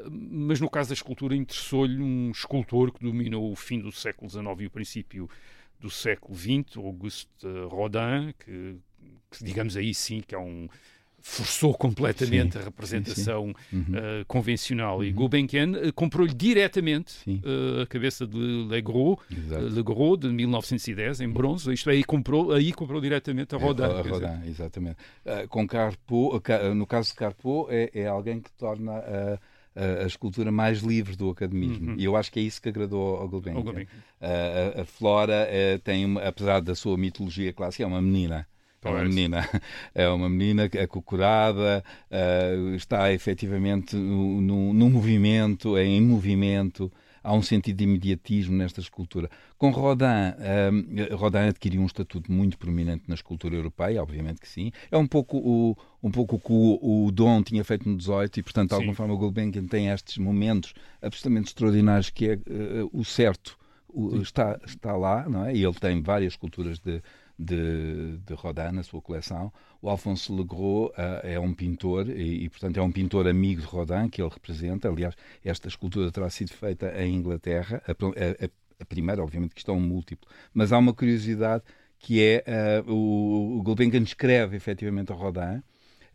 mas 0.10 0.62
no 0.62 0.70
caso 0.70 0.88
da 0.88 0.94
escultura 0.94 1.36
interessou-lhe 1.36 2.02
um 2.02 2.32
escultor 2.32 2.94
que 2.94 3.04
dominou 3.04 3.52
o 3.52 3.56
fim 3.58 3.78
do 3.78 3.92
século 3.92 4.30
XIX 4.30 4.46
e 4.62 4.66
o 4.68 4.72
princípio 4.72 5.30
do 5.80 5.90
século 5.90 6.36
XX, 6.38 6.78
Auguste 6.78 7.48
Rodin, 7.70 8.34
que, 8.40 8.78
que 9.32 9.44
digamos 9.44 9.78
aí 9.78 9.94
sim 9.94 10.22
que 10.22 10.34
é 10.34 10.40
um 10.40 10.68
forçou 11.28 11.74
completamente 11.74 12.54
sim, 12.54 12.60
a 12.60 12.64
representação 12.64 13.48
sim, 13.48 13.54
sim. 13.70 13.78
Uhum. 13.92 13.98
Uh, 13.98 14.26
convencional. 14.28 14.98
Uhum. 14.98 15.04
E 15.04 15.12
Gulbenkian 15.12 15.72
uh, 15.72 15.94
comprou-lhe 15.94 16.34
diretamente 16.34 17.18
uh, 17.28 17.82
a 17.82 17.88
cabeça 17.88 18.26
de 18.26 18.38
Legros, 18.38 19.18
Legros 19.74 20.20
de 20.20 20.30
1910, 20.30 21.22
em 21.22 21.30
bronze, 21.30 21.72
isto 21.74 21.90
é, 21.90 21.94
aí 21.94 22.04
comprou, 22.04 22.54
aí 22.54 22.72
comprou 22.72 23.02
diretamente 23.02 23.56
a 23.56 23.58
Rodin. 23.58 23.84
É, 23.84 23.86
a 23.86 24.02
Rodin, 24.02 24.50
exatamente. 24.50 24.98
com 25.50 25.68
Carpo, 25.68 26.42
no 26.76 26.88
caso 26.88 27.10
de 27.10 27.16
Carpo, 27.16 27.68
é, 27.70 27.90
é 27.94 28.08
alguém 28.08 28.40
que 28.40 28.52
torna 28.54 29.04
a 29.78 30.04
a, 30.04 30.08
escultura 30.08 30.52
mais 30.52 30.80
livre 30.80 31.16
do 31.16 31.30
academismo. 31.30 31.92
Uhum. 31.92 31.96
E 31.98 32.04
eu 32.04 32.16
acho 32.16 32.32
que 32.32 32.40
é 32.40 32.44
isso 32.44 32.62
que 32.62 32.70
agradou 32.70 33.18
ao 33.18 33.30
Gulbenkian. 33.30 33.86
A, 34.20 34.82
a, 34.82 34.86
Flora 34.86 35.48
tem, 35.84 36.18
apesar 36.20 36.62
da 36.62 36.76
sua 36.76 36.98
mitologia 36.98 37.54
clássica, 37.54 37.84
é 37.84 37.88
uma 37.88 38.02
menina. 38.02 38.48
É 38.84 38.90
uma 38.90 39.04
menina, 39.04 39.50
é 39.94 40.10
uma 40.10 40.30
menina 40.30 40.70
acocorada, 40.82 41.84
uh, 42.12 42.76
está 42.76 43.12
efetivamente 43.12 43.96
no, 43.96 44.90
movimento, 44.90 45.76
é 45.76 45.84
em 45.84 46.02
movimento, 46.02 46.92
há 47.28 47.34
um 47.34 47.42
sentido 47.42 47.78
de 47.78 47.84
imediatismo 47.84 48.56
nesta 48.56 48.80
escultura. 48.80 49.30
Com 49.58 49.70
Rodin, 49.70 50.06
uh, 50.06 51.16
Rodin 51.18 51.50
adquiriu 51.50 51.82
um 51.82 51.86
estatuto 51.86 52.32
muito 52.32 52.58
prominente 52.58 53.04
na 53.06 53.16
escultura 53.16 53.54
europeia, 53.54 54.02
obviamente 54.02 54.40
que 54.40 54.48
sim. 54.48 54.72
É 54.90 54.98
um 54.98 55.06
pouco 55.06 55.38
o, 55.38 55.78
um 56.02 56.10
pouco 56.10 56.38
o 56.38 56.40
que 56.40 56.54
o, 56.54 57.06
o 57.08 57.12
Dom 57.12 57.44
tinha 57.44 57.66
feito 57.66 57.88
no 57.88 57.98
18 57.98 58.40
e, 58.40 58.44
portanto, 58.44 58.70
de 58.70 58.76
alguma 58.76 58.94
forma, 58.96 59.14
o 59.14 59.18
Gulbenkian 59.18 59.68
tem 59.68 59.90
estes 59.90 60.18
momentos 60.18 60.74
absolutamente 61.02 61.48
extraordinários 61.48 62.10
que 62.10 62.30
é 62.30 62.36
uh, 62.36 62.90
o 62.94 63.04
certo. 63.04 63.58
O, 63.90 64.22
está, 64.22 64.58
está 64.66 64.96
lá, 64.96 65.28
não 65.28 65.46
é? 65.46 65.54
E 65.54 65.64
ele 65.64 65.74
tem 65.74 66.02
várias 66.02 66.34
esculturas 66.34 66.80
de, 66.80 67.02
de, 67.38 68.18
de 68.18 68.34
Rodin 68.34 68.72
na 68.74 68.84
sua 68.84 69.02
coleção. 69.02 69.52
O 69.82 69.90
Alphonse 69.90 70.32
Legros 70.32 70.90
uh, 70.90 71.22
é 71.24 71.40
um 71.40 71.54
pintor 71.54 72.10
e, 72.10 72.46
e, 72.46 72.50
portanto, 72.50 72.78
é 72.78 72.82
um 72.82 72.92
pintor 72.92 73.28
amigo 73.28 73.62
de 73.62 73.68
Rodin 73.68 74.10
que 74.10 74.22
ele 74.22 74.30
representa. 74.30 74.90
Aliás, 74.90 75.16
esta 75.44 75.68
escultura 75.68 76.12
terá 76.12 76.30
sido 76.30 76.52
feita 76.52 76.94
em 77.02 77.16
Inglaterra. 77.16 77.82
A, 77.88 77.92
a, 77.92 78.50
a 78.80 78.86
primeira, 78.86 79.24
obviamente, 79.24 79.54
que 79.56 79.62
está 79.62 79.72
um 79.72 79.80
múltiplo. 79.80 80.28
Mas 80.54 80.72
há 80.72 80.78
uma 80.78 80.94
curiosidade 80.94 81.64
que 82.00 82.22
é 82.22 82.44
uh, 82.86 82.92
o, 82.92 83.58
o 83.60 83.64
Gulbenkian 83.64 84.02
escreve 84.02 84.56
efetivamente 84.56 85.12
a 85.12 85.16
Rodin 85.16 85.64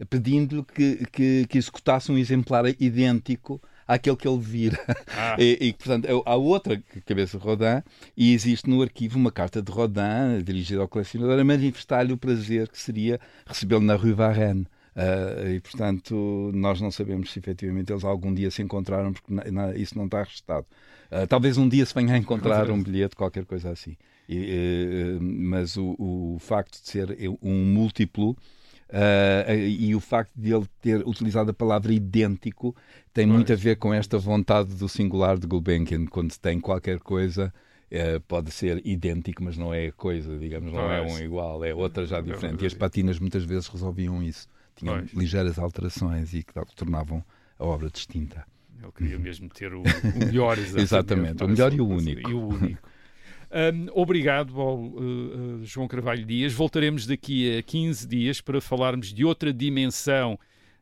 pedindo-lhe 0.08 0.64
que, 0.64 1.06
que, 1.06 1.46
que 1.46 1.58
executasse 1.58 2.10
um 2.10 2.18
exemplar 2.18 2.64
idêntico 2.80 3.60
àquele 3.94 4.16
que 4.16 4.26
ele 4.26 4.38
vira. 4.38 4.78
Ah. 5.14 5.36
E, 5.38 5.58
e, 5.60 5.72
portanto, 5.72 6.06
há 6.24 6.36
outra 6.36 6.82
cabeça 7.04 7.38
de 7.38 7.44
Rodin 7.44 7.82
e 8.16 8.32
existe 8.32 8.68
no 8.68 8.82
arquivo 8.82 9.18
uma 9.18 9.30
carta 9.30 9.62
de 9.62 9.70
Rodin 9.70 10.42
dirigida 10.42 10.80
ao 10.80 10.88
colecionador 10.88 11.38
a 11.38 11.44
manifestar-lhe 11.44 12.12
o 12.12 12.16
prazer 12.16 12.68
que 12.68 12.80
seria 12.80 13.20
recebê-lo 13.46 13.82
na 13.82 13.94
Rue 13.94 14.12
Varenne. 14.12 14.66
Uh, 14.94 15.48
e, 15.54 15.60
portanto, 15.60 16.50
nós 16.54 16.80
não 16.80 16.90
sabemos 16.90 17.32
se 17.32 17.38
efetivamente 17.38 17.90
eles 17.90 18.04
algum 18.04 18.32
dia 18.32 18.50
se 18.50 18.62
encontraram, 18.62 19.12
porque 19.12 19.32
na, 19.32 19.44
na, 19.50 19.74
isso 19.74 19.96
não 19.96 20.04
está 20.04 20.22
registado. 20.22 20.66
Uh, 21.10 21.26
talvez 21.26 21.56
um 21.56 21.68
dia 21.68 21.84
se 21.86 21.94
venha 21.94 22.14
a 22.14 22.18
encontrar 22.18 22.70
um 22.70 22.82
bilhete, 22.82 23.16
qualquer 23.16 23.44
coisa 23.46 23.70
assim. 23.70 23.96
E, 24.28 25.18
uh, 25.18 25.22
mas 25.22 25.76
o, 25.76 25.96
o, 25.98 26.36
facto 26.38 26.80
de 26.80 26.88
ser 26.88 27.16
um 27.42 27.64
múltiplo 27.64 28.36
Uh, 28.92 29.56
e 29.56 29.94
o 29.94 30.00
facto 30.00 30.32
de 30.36 30.52
ele 30.52 30.66
ter 30.82 31.06
utilizado 31.08 31.50
a 31.50 31.54
palavra 31.54 31.94
idêntico 31.94 32.76
tem 33.12 33.26
pois. 33.26 33.36
muito 33.36 33.52
a 33.52 33.56
ver 33.56 33.76
com 33.76 33.94
esta 33.94 34.18
vontade 34.18 34.74
do 34.74 34.86
singular 34.86 35.38
de 35.38 35.46
Gulbenkian, 35.46 36.04
quando 36.04 36.36
tem 36.36 36.60
qualquer 36.60 36.98
coisa. 36.98 37.52
Uh, 37.90 38.20
pode 38.22 38.50
ser 38.50 38.80
idêntico, 38.86 39.42
mas 39.42 39.56
não 39.56 39.72
é 39.72 39.90
coisa, 39.90 40.38
digamos, 40.38 40.72
não 40.72 40.90
é 40.90 41.02
um 41.02 41.18
igual, 41.18 41.62
é 41.62 41.74
outra 41.74 42.06
já 42.06 42.18
é 42.18 42.22
diferente. 42.22 42.62
E 42.62 42.66
as 42.66 42.72
patinas 42.72 43.18
muitas 43.18 43.44
vezes 43.44 43.66
resolviam 43.68 44.22
isso, 44.22 44.48
tinham 44.74 44.98
pois. 44.98 45.12
ligeiras 45.12 45.58
alterações 45.58 46.32
e 46.32 46.42
que 46.42 46.54
tornavam 46.74 47.22
a 47.58 47.64
obra 47.64 47.90
distinta. 47.90 48.46
Ele 48.82 48.92
queria 48.92 49.18
mesmo 49.18 49.48
ter 49.50 49.74
o, 49.74 49.82
o 49.82 50.18
melhor, 50.18 50.56
exatamente. 50.58 50.82
exatamente, 50.82 51.44
o 51.44 51.48
melhor 51.48 51.72
e 51.72 51.80
o 51.80 51.86
único. 51.86 52.30
E 52.30 52.34
o 52.34 52.48
único. 52.48 52.88
Um, 53.52 53.88
obrigado 53.92 54.58
ao 54.58 54.80
uh, 54.80 55.60
João 55.62 55.86
Carvalho 55.86 56.24
Dias. 56.24 56.54
Voltaremos 56.54 57.06
daqui 57.06 57.58
a 57.58 57.62
15 57.62 58.08
dias 58.08 58.40
para 58.40 58.60
falarmos 58.60 59.12
de 59.12 59.24
outra 59.24 59.52
dimensão 59.52 60.38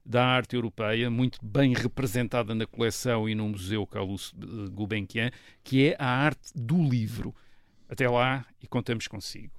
da 0.06 0.24
arte 0.24 0.54
europeia, 0.54 1.10
muito 1.10 1.38
bem 1.44 1.74
representada 1.74 2.54
na 2.54 2.66
coleção 2.66 3.28
e 3.28 3.34
no 3.34 3.48
Museu 3.48 3.86
Carlos 3.86 4.32
Gulbenkian, 4.72 5.30
que 5.62 5.88
é 5.88 5.96
a 5.98 6.06
arte 6.06 6.52
do 6.54 6.82
livro. 6.82 7.34
Até 7.88 8.08
lá 8.08 8.46
e 8.62 8.66
contamos 8.66 9.08
consigo. 9.08 9.52